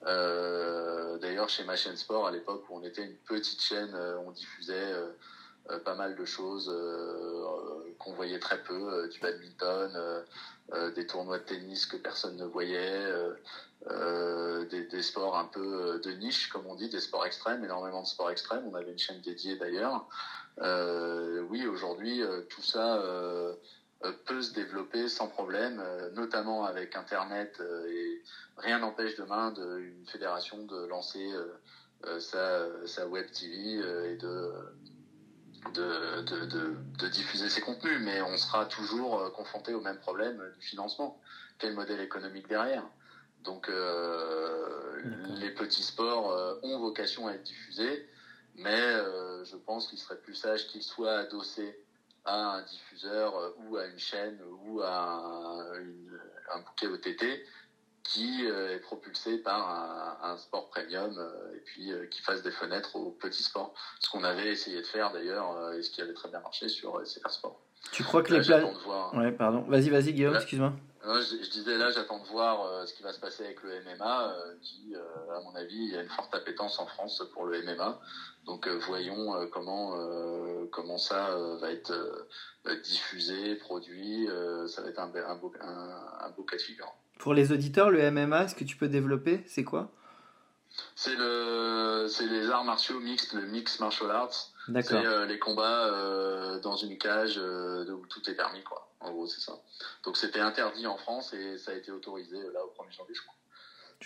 Euh, 0.04 1.18
d'ailleurs, 1.18 1.48
chez 1.48 1.64
ma 1.64 1.76
chaîne 1.76 1.96
sport, 1.96 2.26
à 2.26 2.30
l'époque 2.30 2.68
où 2.68 2.76
on 2.76 2.82
était 2.82 3.04
une 3.04 3.16
petite 3.26 3.60
chaîne, 3.60 3.94
euh, 3.94 4.18
on 4.18 4.30
diffusait 4.30 4.92
euh, 4.92 5.10
pas 5.84 5.94
mal 5.94 6.14
de 6.14 6.24
choses 6.24 6.72
qu'on 7.98 8.12
voyait 8.12 8.38
très 8.38 8.62
peu, 8.62 9.08
du 9.08 9.18
badminton, 9.20 10.24
des 10.94 11.06
tournois 11.06 11.38
de 11.38 11.44
tennis 11.44 11.86
que 11.86 11.96
personne 11.96 12.36
ne 12.36 12.44
voyait, 12.44 13.12
des, 14.70 15.02
sports 15.02 15.36
un 15.36 15.44
peu 15.44 16.00
de 16.02 16.10
niche, 16.12 16.48
comme 16.48 16.66
on 16.66 16.74
dit, 16.74 16.88
des 16.88 17.00
sports 17.00 17.26
extrêmes, 17.26 17.64
énormément 17.64 18.02
de 18.02 18.06
sports 18.06 18.30
extrêmes. 18.30 18.64
On 18.66 18.74
avait 18.74 18.92
une 18.92 18.98
chaîne 18.98 19.20
dédiée 19.20 19.56
d'ailleurs. 19.56 20.08
oui, 21.50 21.66
aujourd'hui, 21.66 22.22
tout 22.48 22.62
ça 22.62 23.02
peut 24.26 24.42
se 24.42 24.52
développer 24.52 25.08
sans 25.08 25.28
problème, 25.28 25.82
notamment 26.14 26.64
avec 26.64 26.96
Internet 26.96 27.60
et 27.88 28.22
rien 28.58 28.78
n'empêche 28.78 29.16
demain 29.16 29.50
de, 29.52 29.78
une 29.78 30.06
fédération 30.06 30.64
de 30.64 30.86
lancer 30.86 31.32
euh, 31.32 31.60
euh, 32.06 32.20
sa, 32.20 32.86
sa, 32.86 33.06
web 33.06 33.26
TV 33.30 33.78
euh, 33.78 34.12
et 34.12 34.16
de 34.16 34.52
de, 35.72 36.22
de, 36.22 36.44
de, 36.98 37.08
diffuser 37.08 37.48
ses 37.48 37.60
contenus, 37.60 38.00
mais 38.00 38.20
on 38.22 38.36
sera 38.36 38.66
toujours 38.66 39.32
confronté 39.32 39.74
au 39.74 39.80
même 39.80 39.98
problème 39.98 40.42
du 40.58 40.66
financement. 40.66 41.18
Quel 41.58 41.74
modèle 41.74 42.00
économique 42.00 42.48
derrière? 42.48 42.84
Donc 43.44 43.68
les 43.68 45.50
petits 45.50 45.82
sports 45.82 46.58
ont 46.62 46.78
vocation 46.78 47.28
à 47.28 47.34
être 47.34 47.44
diffusés, 47.44 48.04
mais 48.54 48.92
je 49.44 49.56
pense 49.56 49.86
qu'il 49.88 49.98
serait 49.98 50.18
plus 50.18 50.34
sage 50.34 50.66
qu'ils 50.66 50.82
soient 50.82 51.18
adossés 51.18 51.78
à 52.24 52.56
un 52.56 52.62
diffuseur 52.62 53.54
ou 53.56 53.76
à 53.76 53.86
une 53.86 53.98
chaîne 53.98 54.42
ou 54.64 54.80
à 54.82 55.62
un 56.52 56.58
bouquet 56.60 56.88
OTT 56.88 57.40
qui 58.08 58.46
euh, 58.46 58.74
est 58.74 58.78
propulsé 58.78 59.38
par 59.38 60.18
un, 60.22 60.36
sport 60.36 60.68
premium 60.68 61.16
euh, 61.18 61.56
et 61.56 61.60
puis 61.60 61.92
euh, 61.92 62.06
qui 62.06 62.20
fasse 62.22 62.42
des 62.42 62.50
fenêtres 62.50 62.96
aux 62.96 63.10
petits 63.10 63.42
sports. 63.42 63.74
Ce 64.00 64.10
qu'on 64.10 64.24
avait 64.24 64.48
essayé 64.48 64.80
de 64.80 64.86
faire 64.86 65.12
d'ailleurs 65.12 65.72
et 65.74 65.82
ce 65.82 65.90
qui 65.90 66.00
avait 66.00 66.14
très 66.14 66.28
bien 66.28 66.40
marché 66.40 66.68
sur 66.68 67.02
CFR 67.02 67.30
Sport. 67.30 67.60
Tu 67.92 68.04
crois 68.04 68.22
que 68.22 68.34
les 68.34 68.40
plans. 68.40 68.72
Ouais, 69.14 69.32
pardon. 69.32 69.62
Vas-y, 69.68 69.90
vas-y, 69.90 70.12
Guillaume, 70.12 70.34
excuse-moi. 70.34 70.72
Je, 71.04 71.50
disais 71.50 71.78
là, 71.78 71.90
j'attends 71.90 72.18
de 72.18 72.26
voir 72.26 72.86
ce 72.86 72.92
qui 72.92 73.04
va 73.04 73.12
se 73.12 73.20
passer 73.20 73.44
avec 73.44 73.62
le 73.62 73.80
MMA, 73.84 74.34
qui, 74.60 74.92
à 74.96 75.40
mon 75.40 75.54
avis, 75.54 75.76
il 75.76 75.92
y 75.92 75.96
a 75.96 76.02
une 76.02 76.08
forte 76.08 76.34
appétence 76.34 76.80
en 76.80 76.86
France 76.86 77.22
pour 77.32 77.44
le 77.44 77.62
MMA. 77.62 78.00
Donc, 78.44 78.66
voyons 78.68 79.48
comment 79.52 79.94
comment 80.72 80.98
ça 80.98 81.36
va 81.60 81.70
être 81.70 81.92
diffusé, 82.82 83.54
produit. 83.54 84.28
ça 84.66 84.82
va 84.82 84.88
être 84.88 84.98
un, 84.98 85.12
un 85.14 85.36
beau, 85.36 85.52
un, 85.60 86.26
un 86.26 86.30
beau 86.30 86.42
cas 86.42 86.56
de 86.56 86.62
figure. 86.62 86.92
Pour 87.18 87.34
les 87.34 87.52
auditeurs, 87.52 87.90
le 87.90 88.10
MMA, 88.10 88.44
est-ce 88.44 88.54
que 88.54 88.64
tu 88.64 88.76
peux 88.76 88.88
développer 88.88 89.42
C'est 89.46 89.64
quoi? 89.64 89.90
C'est 90.94 91.16
le, 91.16 92.06
c'est 92.08 92.26
les 92.26 92.50
arts 92.50 92.64
martiaux 92.64 93.00
mixtes, 93.00 93.32
le 93.32 93.46
mix 93.46 93.80
martial 93.80 94.10
arts. 94.10 94.50
C'est 94.82 94.94
euh, 94.94 95.26
les 95.26 95.38
combats 95.38 95.86
euh, 95.86 96.58
dans 96.60 96.76
une 96.76 96.98
cage 96.98 97.38
euh, 97.38 97.88
où 97.90 98.04
tout 98.06 98.28
est 98.28 98.34
permis, 98.34 98.62
quoi. 98.62 98.90
En 99.00 99.12
gros, 99.12 99.26
c'est 99.26 99.40
ça. 99.40 99.58
Donc 100.04 100.16
c'était 100.16 100.40
interdit 100.40 100.86
en 100.86 100.96
France 100.96 101.32
et 101.32 101.58
ça 101.58 101.70
a 101.70 101.74
été 101.74 101.92
autorisé 101.92 102.36
là 102.52 102.64
au 102.64 102.82
1er 102.82 102.96
janvier, 102.96 103.14
je 103.14 103.22
crois. 103.22 103.34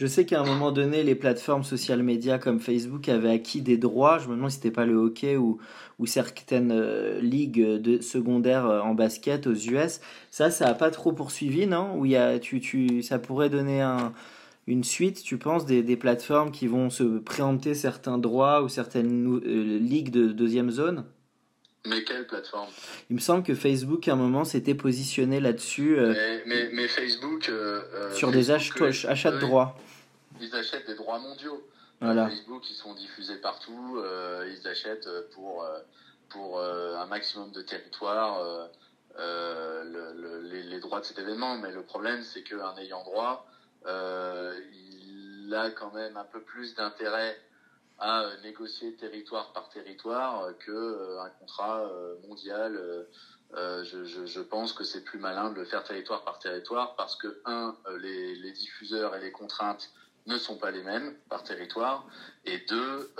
Je 0.00 0.06
sais 0.06 0.24
qu'à 0.24 0.40
un 0.40 0.46
moment 0.46 0.72
donné, 0.72 1.02
les 1.02 1.14
plateformes 1.14 1.62
social 1.62 2.02
médias 2.02 2.38
comme 2.38 2.58
Facebook 2.58 3.06
avaient 3.10 3.32
acquis 3.32 3.60
des 3.60 3.76
droits. 3.76 4.18
Je 4.18 4.28
me 4.28 4.34
demande 4.34 4.48
si 4.48 4.56
c'était 4.56 4.70
pas 4.70 4.86
le 4.86 4.94
hockey 4.94 5.36
ou, 5.36 5.58
certaines 6.06 6.72
euh, 6.72 7.20
ligues 7.20 7.60
de, 7.60 8.00
secondaires 8.00 8.64
euh, 8.64 8.80
en 8.80 8.94
basket 8.94 9.46
aux 9.46 9.54
US. 9.54 10.00
Ça, 10.30 10.50
ça 10.50 10.68
a 10.68 10.72
pas 10.72 10.90
trop 10.90 11.12
poursuivi, 11.12 11.66
non? 11.66 11.98
Ou 11.98 12.06
y 12.06 12.16
a, 12.16 12.38
tu, 12.38 13.02
ça 13.02 13.18
pourrait 13.18 13.50
donner 13.50 13.82
un, 13.82 14.14
une 14.66 14.84
suite, 14.84 15.22
tu 15.22 15.36
penses, 15.36 15.66
des, 15.66 15.82
des, 15.82 15.98
plateformes 15.98 16.50
qui 16.50 16.66
vont 16.66 16.88
se 16.88 17.18
préempter 17.18 17.74
certains 17.74 18.16
droits 18.16 18.62
ou 18.62 18.70
certaines 18.70 19.42
euh, 19.44 19.78
ligues 19.78 20.10
de 20.10 20.28
deuxième 20.32 20.70
zone? 20.70 21.04
Mais 21.86 22.04
quelle 22.04 22.26
plateforme? 22.26 22.68
Il 23.08 23.16
me 23.16 23.20
semble 23.20 23.42
que 23.42 23.54
Facebook, 23.54 24.06
à 24.08 24.12
un 24.12 24.16
moment, 24.16 24.44
s'était 24.44 24.74
positionné 24.74 25.40
là-dessus. 25.40 25.96
mais, 26.46 26.70
mais, 26.72 26.88
Facebook. 26.88 27.50
sur 28.14 28.30
des 28.30 28.50
achats, 28.50 29.30
de 29.30 29.38
droits. 29.38 29.76
Ils 30.40 30.54
achètent 30.54 30.86
des 30.86 30.94
droits 30.94 31.18
mondiaux. 31.18 31.66
Voilà. 32.00 32.28
Facebook, 32.28 32.68
ils 32.70 32.74
sont 32.74 32.94
diffusés 32.94 33.36
partout. 33.36 34.02
ils 34.46 34.68
achètent 34.68 35.08
pour, 35.34 35.66
pour 36.28 36.60
un 36.60 37.06
maximum 37.06 37.50
de 37.52 37.62
territoire 37.62 38.68
les, 39.18 40.62
les, 40.62 40.80
droits 40.80 41.00
de 41.00 41.04
cet 41.06 41.18
événement. 41.18 41.56
Mais 41.58 41.72
le 41.72 41.82
problème, 41.82 42.22
c'est 42.22 42.42
qu'un 42.42 42.76
ayant 42.78 43.04
droit, 43.04 43.46
il 43.86 45.54
a 45.54 45.70
quand 45.70 45.92
même 45.94 46.16
un 46.16 46.24
peu 46.24 46.40
plus 46.40 46.74
d'intérêt 46.74 47.36
à 48.00 48.22
euh, 48.22 48.40
négocier 48.42 48.94
territoire 48.94 49.52
par 49.52 49.68
territoire 49.68 50.42
euh, 50.42 50.52
que 50.54 50.70
euh, 50.72 51.22
un 51.22 51.30
contrat 51.30 51.88
mondial 52.26 52.78
je, 53.52 54.40
pense 54.40 54.72
que 54.72 54.84
c'est 54.84 55.02
plus 55.02 55.18
malin 55.18 55.50
de 55.50 55.56
le 55.56 55.64
faire 55.64 55.84
territoire 55.84 56.24
par 56.24 56.38
territoire 56.38 56.94
parce 56.96 57.16
que, 57.16 57.40
un, 57.44 57.76
les, 57.98 58.34
les 58.36 58.52
diffuseurs 58.52 59.14
et 59.16 59.20
les 59.20 59.32
contraintes 59.32 59.90
ne 60.26 60.38
sont 60.38 60.56
pas 60.56 60.70
les 60.70 60.82
mêmes 60.82 61.14
par 61.28 61.42
territoire, 61.42 62.06
et 62.44 62.58
deux, 62.68 63.12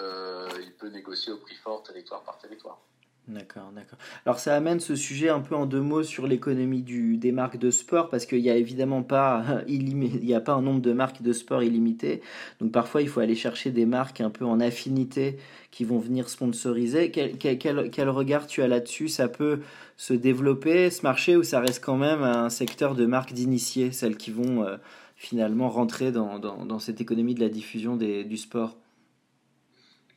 il 0.61 0.73
peut 0.75 0.89
négocier 0.89 1.33
au 1.33 1.39
prix 1.39 1.57
fort 1.57 1.83
territoire 1.83 2.23
par 2.23 2.39
territoire. 2.39 2.79
D'accord, 3.29 3.71
d'accord. 3.73 3.99
Alors 4.27 4.41
ça 4.41 4.57
amène 4.57 4.81
ce 4.81 4.97
sujet 4.97 5.29
un 5.29 5.41
peu 5.41 5.55
en 5.55 5.65
deux 5.65 5.81
mots 5.81 6.03
sur 6.03 6.27
l'économie 6.27 6.83
du, 6.83 7.17
des 7.17 7.31
marques 7.31 7.59
de 7.59 7.71
sport, 7.71 8.09
parce 8.09 8.27
qu'il 8.27 8.43
n'y 8.43 8.51
a 8.51 8.57
évidemment 8.57 9.03
pas, 9.03 9.45
il 9.69 10.25
y 10.25 10.35
a 10.35 10.41
pas 10.41 10.55
un 10.55 10.63
nombre 10.63 10.81
de 10.81 10.93
marques 10.93 11.23
de 11.23 11.33
sport 11.33 11.63
illimité. 11.63 12.23
Donc 12.61 12.73
parfois 12.73 13.03
il 13.03 13.09
faut 13.09 13.21
aller 13.21 13.37
chercher 13.37 13.71
des 13.71 13.87
marques 13.87 14.21
un 14.21 14.31
peu 14.31 14.45
en 14.45 14.59
affinité 14.59 15.39
qui 15.71 15.85
vont 15.85 15.99
venir 15.99 16.29
sponsoriser. 16.29 17.13
Quel, 17.13 17.39
quel, 17.39 17.91
quel 17.91 18.09
regard 18.09 18.47
tu 18.47 18.63
as 18.63 18.69
là-dessus? 18.69 19.09
Ça 19.09 19.29
peut 19.29 19.61
se 19.97 20.15
développer, 20.15 20.91
ce 20.91 21.03
marché, 21.03 21.37
ou 21.37 21.45
ça 21.45 21.61
reste 21.61 21.85
quand 21.85 21.97
même 21.97 22.23
un 22.23 22.51
secteur 22.51 22.97
de 22.97 23.07
marques 23.07 23.33
d'initiés, 23.33 23.93
celles 23.93 24.17
qui 24.17 24.33
vont 24.33 24.65
euh, 24.65 24.77
finalement 25.15 25.69
rentrer 25.69 26.11
dans, 26.11 26.41
dans, 26.41 26.79
cette 26.81 27.01
économie 27.01 27.35
de 27.35 27.41
la 27.41 27.49
diffusion 27.49 27.95
des, 27.95 28.25
du 28.25 28.39
sport? 28.39 28.77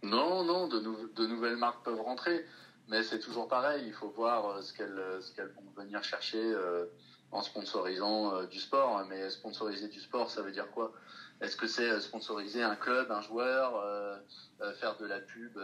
Non, 0.02 0.44
non, 0.44 0.68
de 0.68 1.28
nouvelles 1.28 1.58
marques 1.58 1.86
peuvent 1.86 2.02
rentrer. 2.02 2.44
Mais 2.90 3.04
c'est 3.04 3.20
toujours 3.20 3.48
pareil, 3.48 3.84
il 3.88 3.94
faut 3.94 4.10
voir 4.10 4.46
euh, 4.46 4.62
ce 4.62 4.74
qu'elles 4.74 5.02
qu'elles 5.36 5.54
vont 5.56 5.82
venir 5.82 6.04
chercher 6.04 6.42
euh, 6.42 6.86
en 7.32 7.42
sponsorisant 7.42 8.36
euh, 8.36 8.46
du 8.46 8.60
sport. 8.60 9.06
Mais 9.10 9.30
sponsoriser 9.30 9.88
du 9.88 10.00
sport, 10.00 10.30
ça 10.30 10.42
veut 10.42 10.52
dire 10.52 10.70
quoi? 10.72 10.92
Est-ce 11.42 11.56
que 11.56 11.68
c'est 11.68 12.00
sponsoriser 12.02 12.62
un 12.62 12.76
club, 12.76 13.12
un 13.12 13.22
joueur, 13.22 13.84
faire 14.80 14.96
de 14.98 15.06
la 15.06 15.20
pub 15.20 15.60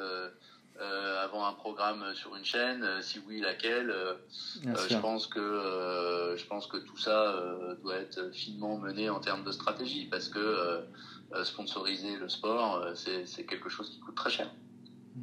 avant 1.21 1.45
un 1.45 1.53
programme 1.53 2.13
sur 2.15 2.35
une 2.35 2.43
chaîne? 2.43 2.85
Si 3.01 3.19
oui, 3.19 3.39
laquelle? 3.39 3.95
Je 4.63 4.97
pense 4.97 5.27
que 5.27 6.35
je 6.35 6.45
pense 6.47 6.67
que 6.67 6.77
tout 6.77 6.97
ça 6.97 7.33
doit 7.81 7.95
être 7.95 8.31
finement 8.33 8.77
mené 8.77 9.09
en 9.09 9.21
termes 9.21 9.45
de 9.45 9.51
stratégie 9.51 10.07
parce 10.07 10.27
que 10.27 10.81
sponsoriser 11.43 12.17
le 12.17 12.27
sport, 12.27 12.85
c'est 12.95 13.45
quelque 13.45 13.69
chose 13.69 13.89
qui 13.91 13.99
coûte. 13.99 14.08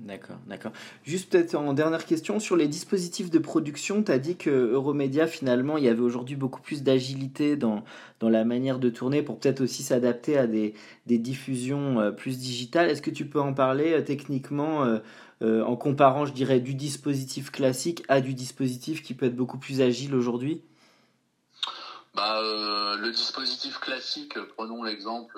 D'accord, 0.07 0.37
d'accord. 0.47 0.71
Juste 1.03 1.33
peut-être 1.33 1.57
en 1.57 1.73
dernière 1.73 2.07
question, 2.07 2.39
sur 2.39 2.55
les 2.55 2.69
dispositifs 2.69 3.29
de 3.29 3.41
production, 3.41 4.05
tu 4.05 4.13
as 4.13 4.21
dit 4.21 4.37
que 4.37 4.51
Euromédia, 4.51 5.27
finalement, 5.27 5.79
il 5.79 5.85
y 5.85 5.89
avait 5.89 6.01
aujourd'hui 6.01 6.37
beaucoup 6.37 6.61
plus 6.61 6.85
d'agilité 6.85 7.57
dans, 7.57 7.83
dans 8.21 8.29
la 8.29 8.45
manière 8.45 8.79
de 8.79 8.89
tourner 8.89 9.23
pour 9.25 9.41
peut-être 9.41 9.63
aussi 9.63 9.83
s'adapter 9.83 10.39
à 10.39 10.47
des, 10.47 10.75
des 11.07 11.19
diffusions 11.19 11.99
euh, 11.99 12.13
plus 12.13 12.39
digitales. 12.39 12.89
Est-ce 12.89 13.03
que 13.03 13.11
tu 13.11 13.27
peux 13.27 13.41
en 13.41 13.53
parler 13.53 13.95
euh, 13.95 14.01
techniquement 14.01 14.85
euh, 15.43 15.65
en 15.65 15.75
comparant, 15.75 16.25
je 16.25 16.33
dirais, 16.33 16.61
du 16.61 16.75
dispositif 16.75 17.51
classique 17.51 18.05
à 18.07 18.21
du 18.21 18.33
dispositif 18.33 19.03
qui 19.03 19.13
peut 19.13 19.27
être 19.27 19.35
beaucoup 19.35 19.59
plus 19.59 19.81
agile 19.81 20.15
aujourd'hui? 20.15 20.63
Bah, 22.15 22.41
Le 22.41 23.11
dispositif 23.11 23.81
classique, 23.81 24.39
prenons 24.57 24.85
l'exemple 24.85 25.37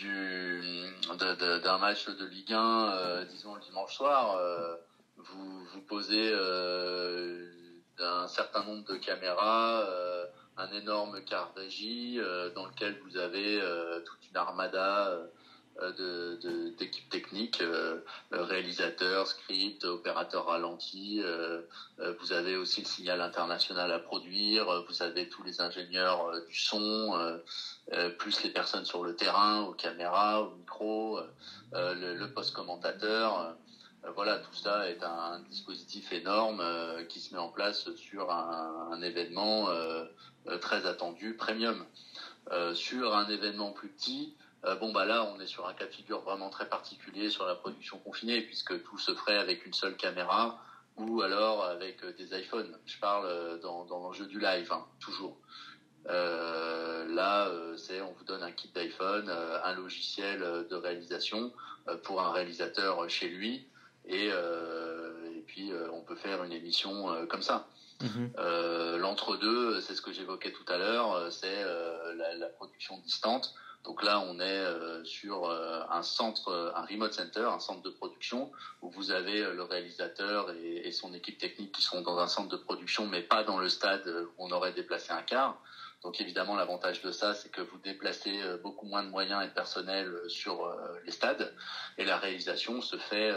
d'un 0.00 1.78
match 1.78 2.08
de 2.08 2.24
Ligue 2.26 2.52
1, 2.52 2.92
euh, 2.92 3.24
disons 3.24 3.54
le 3.54 3.60
dimanche 3.60 3.94
soir, 3.94 4.36
euh, 4.36 4.76
vous 5.16 5.64
vous 5.72 5.80
posez 5.82 6.30
euh, 6.32 7.50
un 7.98 8.26
certain 8.28 8.64
nombre 8.64 8.84
de 8.84 8.96
caméras, 8.96 9.86
un 10.56 10.72
énorme 10.72 11.22
car 11.24 11.52
régie 11.54 12.18
dans 12.54 12.66
lequel 12.66 12.98
vous 13.04 13.16
avez 13.16 13.60
toute 14.04 14.28
une 14.28 14.36
armada 14.36 15.18
de, 15.80 16.72
d'équipes 16.78 17.08
techniques, 17.08 17.62
réalisateurs, 18.30 19.26
script, 19.26 19.84
opérateurs 19.84 20.46
ralentis. 20.46 21.22
vous 22.20 22.32
avez 22.32 22.56
aussi 22.56 22.82
le 22.82 22.86
signal 22.86 23.20
international 23.20 23.90
à 23.90 23.98
produire. 23.98 24.84
Vous 24.88 25.02
avez 25.02 25.28
tous 25.28 25.42
les 25.42 25.60
ingénieurs 25.60 26.30
du 26.48 26.58
son. 26.58 27.40
Euh, 27.92 28.10
plus 28.10 28.42
les 28.42 28.50
personnes 28.50 28.84
sur 28.84 29.02
le 29.02 29.16
terrain, 29.16 29.62
aux 29.62 29.72
caméras, 29.72 30.42
au 30.42 30.54
micro, 30.54 31.18
euh, 31.74 32.14
le, 32.14 32.32
post-commentateur. 32.32 33.40
Euh, 33.40 34.10
voilà, 34.14 34.38
tout 34.38 34.54
ça 34.54 34.88
est 34.88 35.02
un, 35.02 35.40
dispositif 35.50 36.12
énorme 36.12 36.62
qui 37.08 37.20
se 37.20 37.34
met 37.34 37.40
en 37.40 37.48
place 37.48 37.92
sur 37.94 38.30
un, 38.30 38.88
un 38.92 39.02
événement 39.02 39.68
très 40.60 40.86
attendu, 40.86 41.36
premium. 41.36 41.86
sur 42.74 43.14
un 43.14 43.28
événement 43.28 43.70
plus 43.70 43.90
petit, 43.90 44.34
bon 44.80 44.92
bah 44.92 45.04
là 45.04 45.24
on 45.24 45.40
est 45.40 45.46
sur 45.46 45.66
un 45.66 45.74
cas 45.74 45.86
de 45.86 45.90
figure 45.90 46.20
vraiment 46.20 46.48
très 46.48 46.68
particulier 46.68 47.30
sur 47.30 47.46
la 47.46 47.56
production 47.56 47.98
confinée 47.98 48.42
puisque 48.42 48.82
tout 48.84 48.98
se 48.98 49.12
ferait 49.14 49.38
avec 49.38 49.66
une 49.66 49.72
seule 49.72 49.96
caméra 49.96 50.62
ou 50.96 51.22
alors 51.22 51.64
avec 51.64 52.04
des 52.16 52.38
iPhones. 52.38 52.78
Je 52.86 52.98
parle 52.98 53.60
dans, 53.60 53.84
dans 53.86 53.98
l'enjeu 53.98 54.26
du 54.26 54.38
live, 54.38 54.70
hein, 54.72 54.84
toujours. 55.00 55.38
Euh, 56.08 57.06
là, 57.14 57.46
euh, 57.48 57.76
c'est 57.76 58.00
on 58.00 58.12
vous 58.12 58.24
donne 58.24 58.42
un 58.42 58.50
kit 58.50 58.70
d'iPhone, 58.74 59.28
euh, 59.28 59.58
un 59.62 59.74
logiciel 59.74 60.40
de 60.68 60.74
réalisation 60.74 61.52
pour 62.04 62.20
un 62.20 62.32
réalisateur 62.32 63.08
chez 63.10 63.28
lui, 63.28 63.66
et, 64.06 64.26
et 64.26 65.42
puis 65.48 65.72
on 65.92 66.00
peut 66.00 66.14
faire 66.14 66.44
une 66.44 66.52
émission 66.52 67.26
comme 67.28 67.42
ça. 67.42 67.66
Mhm. 68.00 68.32
L'entre-deux, 68.98 69.80
c'est 69.80 69.96
ce 69.96 70.02
que 70.02 70.12
j'évoquais 70.12 70.52
tout 70.52 70.64
à 70.68 70.78
l'heure, 70.78 71.32
c'est 71.32 71.64
la, 72.14 72.34
la, 72.36 72.46
production 72.46 72.98
distante. 72.98 73.52
Donc 73.84 74.02
là, 74.04 74.20
on 74.20 74.38
est 74.38 75.04
sur 75.04 75.50
un 75.50 76.02
centre, 76.02 76.72
un 76.76 76.84
remote 76.86 77.12
center, 77.12 77.48
un 77.52 77.58
centre 77.58 77.82
de 77.82 77.90
production 77.90 78.52
où 78.80 78.90
vous 78.90 79.10
avez 79.10 79.40
le 79.40 79.62
réalisateur 79.64 80.50
et, 80.50 80.92
son 80.92 81.12
équipe 81.14 81.36
technique 81.36 81.72
qui 81.72 81.82
sont 81.82 82.00
dans 82.00 82.18
un 82.18 82.28
centre 82.28 82.48
de 82.48 82.56
production, 82.56 83.06
mais 83.06 83.22
pas 83.22 83.42
dans 83.42 83.58
le 83.58 83.68
stade 83.68 84.06
où 84.06 84.46
on 84.46 84.52
aurait 84.52 84.72
déplacé 84.72 85.12
un 85.12 85.22
car. 85.22 85.60
Donc 86.02 86.20
évidemment, 86.20 86.56
l'avantage 86.56 87.00
de 87.02 87.12
ça, 87.12 87.34
c'est 87.34 87.50
que 87.50 87.60
vous 87.60 87.78
déplacez 87.78 88.42
euh, 88.42 88.56
beaucoup 88.56 88.86
moins 88.86 89.04
de 89.04 89.08
moyens 89.08 89.44
et 89.44 89.48
de 89.48 89.52
personnel 89.52 90.08
euh, 90.08 90.28
sur 90.28 90.64
euh, 90.64 90.76
les 91.04 91.12
stades, 91.12 91.54
et 91.96 92.04
la 92.04 92.18
réalisation 92.18 92.80
se 92.80 92.96
fait 92.96 93.32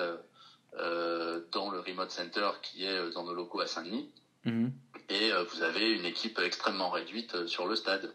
dans 0.73 1.69
le 1.69 1.79
remote 1.79 2.11
center 2.11 2.49
qui 2.61 2.85
est 2.85 3.11
dans 3.11 3.23
nos 3.23 3.33
locaux 3.33 3.61
à 3.61 3.67
Saint-Denis. 3.67 4.09
Mhm. 4.43 4.73
Et 5.09 5.31
vous 5.31 5.63
avez 5.63 5.91
une 5.91 6.05
équipe 6.05 6.39
extrêmement 6.39 6.89
réduite 6.89 7.45
sur 7.45 7.67
le 7.67 7.75
stade. 7.75 8.13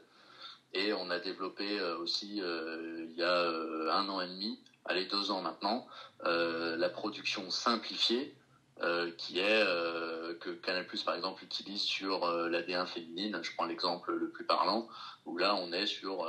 Et 0.73 0.93
on 0.93 1.11
a 1.11 1.19
développé 1.19 1.81
aussi 2.01 2.37
il 2.37 3.15
y 3.17 3.23
a 3.23 3.49
un 3.93 4.09
an 4.09 4.21
et 4.21 4.29
demi, 4.29 4.59
allez 4.85 5.07
deux 5.07 5.31
ans 5.31 5.43
maintenant, 5.43 5.87
la 6.25 6.89
production 6.89 7.51
simplifiée 7.51 8.35
euh, 8.83 9.11
qui 9.19 9.39
est 9.41 9.63
euh, 9.63 10.33
que 10.41 10.49
Canal 10.49 10.87
par 11.05 11.15
exemple 11.15 11.45
utilise 11.45 11.83
sur 11.83 12.25
euh, 12.25 12.49
l'AD1 12.49 12.87
féminine. 12.87 13.39
Je 13.43 13.51
prends 13.55 13.67
l'exemple 13.67 14.15
le 14.15 14.31
plus 14.31 14.47
parlant 14.47 14.89
où 15.27 15.37
là 15.37 15.55
on 15.55 15.71
est 15.73 15.87
sur 15.87 16.27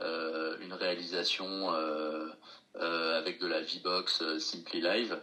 une 0.00 0.72
réalisation 0.72 1.68
avec 2.80 3.38
de 3.38 3.46
la 3.46 3.60
V-Box 3.60 4.38
Simply 4.38 4.80
Live. 4.80 5.20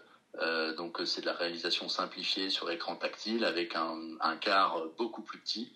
donc 0.77 1.01
c'est 1.03 1.21
de 1.21 1.25
la 1.25 1.33
réalisation 1.33 1.89
simplifiée 1.89 2.49
sur 2.49 2.69
écran 2.69 2.95
tactile 2.95 3.43
avec 3.43 3.75
un, 3.75 3.97
un 4.21 4.37
quart 4.37 4.83
beaucoup 4.97 5.23
plus 5.23 5.39
petit 5.39 5.73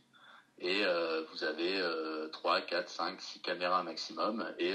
et 0.59 0.83
vous 1.31 1.43
avez 1.43 1.81
3, 2.31 2.61
4, 2.61 2.89
5, 2.89 3.21
6 3.21 3.39
caméras 3.41 3.83
maximum 3.83 4.45
et 4.57 4.73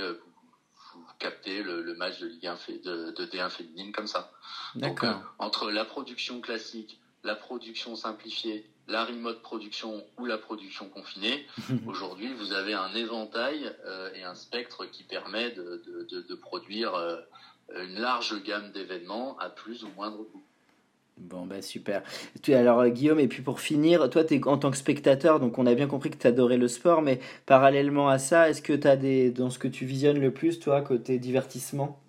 vous 0.94 1.00
vous 1.00 1.14
captez 1.18 1.62
le, 1.62 1.94
match 1.94 2.18
de 2.20 2.26
Ligue 2.26 2.46
1 2.46 2.54
de, 2.84 3.10
de, 3.12 3.26
D1 3.26 3.50
féminine 3.50 3.92
comme 3.92 4.06
ça. 4.06 4.32
Donc 4.74 5.04
euh, 5.04 5.12
entre 5.38 5.70
la 5.70 5.84
production 5.84 6.40
classique, 6.40 7.00
la 7.22 7.34
production 7.34 7.96
simplifiée, 7.96 8.68
la 8.88 9.04
remote 9.04 9.42
production 9.42 10.04
ou 10.18 10.26
la 10.26 10.38
production 10.38 10.88
confinée, 10.88 11.46
aujourd'hui 11.86 12.32
vous 12.34 12.52
avez 12.52 12.74
un 12.74 12.94
éventail 12.94 13.72
euh, 13.84 14.12
et 14.14 14.22
un 14.22 14.34
spectre 14.34 14.86
qui 14.86 15.04
permet 15.04 15.50
de, 15.50 15.82
de, 16.10 16.20
de 16.20 16.34
produire 16.34 16.94
euh, 16.94 17.20
une 17.76 18.00
large 18.00 18.42
gamme 18.42 18.72
d'événements 18.72 19.38
à 19.38 19.48
plus 19.48 19.84
ou 19.84 19.88
moindre 19.96 20.24
coût. 20.24 20.42
Bon, 21.20 21.44
bah 21.44 21.60
super. 21.60 22.02
Alors, 22.48 22.86
Guillaume, 22.88 23.20
et 23.20 23.28
puis 23.28 23.42
pour 23.42 23.60
finir, 23.60 24.08
toi, 24.08 24.24
es, 24.30 24.46
en 24.46 24.56
tant 24.56 24.70
que 24.70 24.76
spectateur, 24.76 25.38
donc 25.38 25.58
on 25.58 25.66
a 25.66 25.74
bien 25.74 25.86
compris 25.86 26.10
que 26.10 26.16
tu 26.16 26.26
adorais 26.26 26.56
le 26.56 26.66
sport, 26.66 27.02
mais 27.02 27.20
parallèlement 27.46 28.08
à 28.08 28.18
ça, 28.18 28.48
est-ce 28.48 28.62
que 28.62 28.72
tu 28.72 28.88
as 28.88 28.96
des. 28.96 29.30
dans 29.30 29.50
ce 29.50 29.58
que 29.58 29.68
tu 29.68 29.84
visionnes 29.84 30.18
le 30.18 30.32
plus, 30.32 30.58
toi, 30.58 30.80
côté 30.80 31.18
divertissement? 31.18 32.00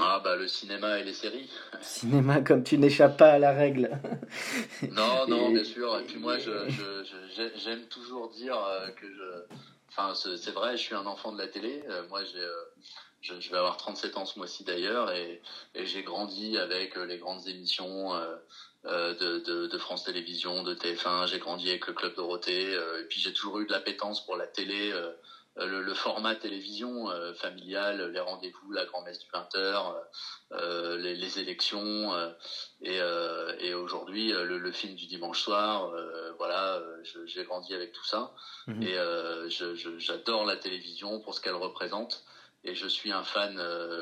Ah, 0.00 0.20
bah 0.24 0.36
le 0.36 0.48
cinéma 0.48 0.98
et 0.98 1.04
les 1.04 1.12
séries. 1.12 1.50
Cinéma, 1.80 2.40
comme 2.40 2.64
tu 2.64 2.78
n'échappes 2.78 3.18
pas 3.18 3.32
à 3.32 3.38
la 3.38 3.52
règle. 3.52 3.90
non, 4.90 5.26
non, 5.28 5.50
bien 5.50 5.62
sûr. 5.62 5.98
Et 6.00 6.04
puis 6.04 6.18
moi, 6.18 6.38
j'aime 6.38 6.68
je, 6.68 7.50
j'aime 7.56 7.82
toujours 7.84 8.30
dire 8.30 8.58
euh, 8.58 8.88
que 8.90 9.06
je. 9.06 9.54
Enfin, 9.90 10.12
c'est 10.14 10.50
vrai, 10.50 10.76
je 10.76 10.82
suis 10.82 10.94
un 10.94 11.06
enfant 11.06 11.32
de 11.32 11.38
la 11.38 11.46
télé. 11.46 11.84
Euh, 11.88 12.02
moi, 12.08 12.24
j'ai 12.24 12.44
euh, 13.30 13.40
je, 13.40 13.50
vais 13.50 13.56
avoir 13.56 13.76
37 13.76 14.16
ans 14.16 14.26
ce 14.26 14.38
mois-ci 14.38 14.64
d'ailleurs 14.64 15.12
et, 15.12 15.40
j'ai 15.74 16.02
grandi 16.02 16.58
avec 16.58 16.96
euh, 16.96 17.04
les 17.04 17.18
grandes 17.18 17.46
émissions 17.48 18.14
euh, 18.14 18.36
euh, 18.86 19.14
de, 19.14 19.66
de, 19.66 19.78
France 19.78 20.04
Télévisions, 20.04 20.62
de 20.62 20.74
TF1. 20.74 21.26
J'ai 21.26 21.38
grandi 21.38 21.68
avec 21.68 21.86
le 21.86 21.92
Club 21.92 22.14
Dorothée 22.14 22.72
et 22.72 23.04
puis 23.08 23.20
j'ai 23.20 23.32
toujours 23.32 23.60
eu 23.60 23.66
de 23.66 23.72
l'appétence 23.72 24.24
pour 24.24 24.36
la 24.36 24.46
télé 24.46 24.92
le, 25.56 25.82
le, 25.82 25.94
format 25.94 26.36
télévision 26.36 27.08
familial, 27.34 28.12
les 28.12 28.20
rendez-vous, 28.20 28.70
la 28.72 28.84
grand-messe 28.84 29.18
du 29.18 29.26
20h, 29.30 29.94
les, 30.98 31.14
les, 31.16 31.38
élections 31.40 32.14
et, 32.82 33.00
et 33.60 33.74
aujourd'hui 33.74 34.28
le, 34.28 34.58
le, 34.58 34.72
film 34.72 34.94
du 34.94 35.06
dimanche 35.06 35.40
soir. 35.40 35.92
voilà, 36.38 36.80
j'ai 37.24 37.42
grandi 37.44 37.74
avec 37.74 37.92
tout 37.92 38.04
ça 38.04 38.34
mmh. 38.68 38.82
et 38.82 38.96
j'adore 39.98 40.44
la 40.44 40.56
télévision 40.56 41.18
pour 41.20 41.34
ce 41.34 41.40
qu'elle 41.40 41.54
représente 41.54 42.24
et 42.66 42.74
je 42.74 42.86
suis 42.86 43.12
un 43.12 43.22
fan 43.22 43.60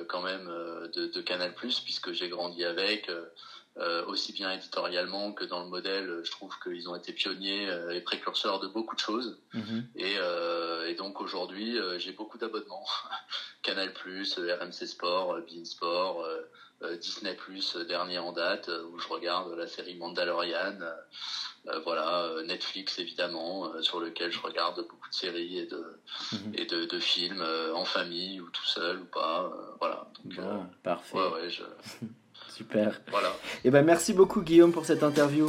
quand 0.09 0.22
même 0.22 0.46
de, 0.94 1.07
de 1.07 1.20
Canal 1.20 1.53
puisque 1.55 2.12
j'ai 2.12 2.29
grandi 2.29 2.64
avec. 2.64 3.11
Euh, 3.77 4.05
aussi 4.05 4.33
bien 4.33 4.53
éditorialement 4.53 5.33
que 5.33 5.42
dans 5.42 5.59
le 5.59 5.66
modèle, 5.66 6.20
je 6.22 6.31
trouve 6.31 6.57
qu'ils 6.62 6.88
ont 6.88 6.94
été 6.94 7.12
pionniers 7.12 7.68
euh, 7.68 7.90
et 7.90 8.00
précurseurs 8.00 8.61
de 8.61 8.68
beaucoup 8.68 8.94
de 8.94 9.00
choses. 9.00 9.37
Mhm. 9.53 9.85
Et, 9.96 10.14
euh, 10.16 10.87
et, 10.87 10.94
donc 10.94 11.20
aujourd'hui, 11.20 11.77
euh, 11.77 11.98
j'ai 11.98 12.12
beaucoup 12.12 12.38
d'abonnements. 12.38 12.87
Canal+, 13.62 13.92
RMC 13.92 14.87
Sport, 14.87 15.40
Bein 15.48 15.64
Sport, 15.64 16.24
Disney+, 17.00 17.37
dernier 17.88 18.18
en 18.18 18.32
date, 18.32 18.70
où 18.90 18.98
je 18.98 19.08
regarde 19.08 19.52
la 19.56 19.66
série 19.66 19.96
Mandalorian. 19.96 20.78
voilà, 21.84 22.30
Netflix 22.46 22.98
évidemment, 22.98 23.72
sur 23.82 24.00
lequel 24.00 24.30
je 24.30 24.40
regarde 24.40 24.76
beaucoup 24.76 25.08
de 25.08 25.14
séries 25.14 25.58
et 25.58 25.66
de, 25.66 25.84
mhm. 26.32 26.52
et 26.54 26.66
de, 26.66 26.84
de 26.84 26.98
films 26.98 27.44
en 27.74 27.84
famille 27.84 28.40
ou 28.40 28.50
tout 28.50 28.66
seul 28.66 29.00
ou 29.00 29.06
pas. 29.06 29.50
voilà. 29.78 30.06
Donc, 30.24 30.44
parfait. 30.82 31.16
Ouais, 31.16 31.32
ouais, 31.32 31.50
je... 31.50 31.62
Super. 32.48 33.00
Voilà. 33.08 33.28
Et 33.28 33.68
eh 33.68 33.70
ben 33.70 33.82
merci 33.82 34.12
beaucoup 34.12 34.42
Guillaume 34.42 34.72
pour 34.72 34.84
cette 34.84 35.02
interview. 35.02 35.48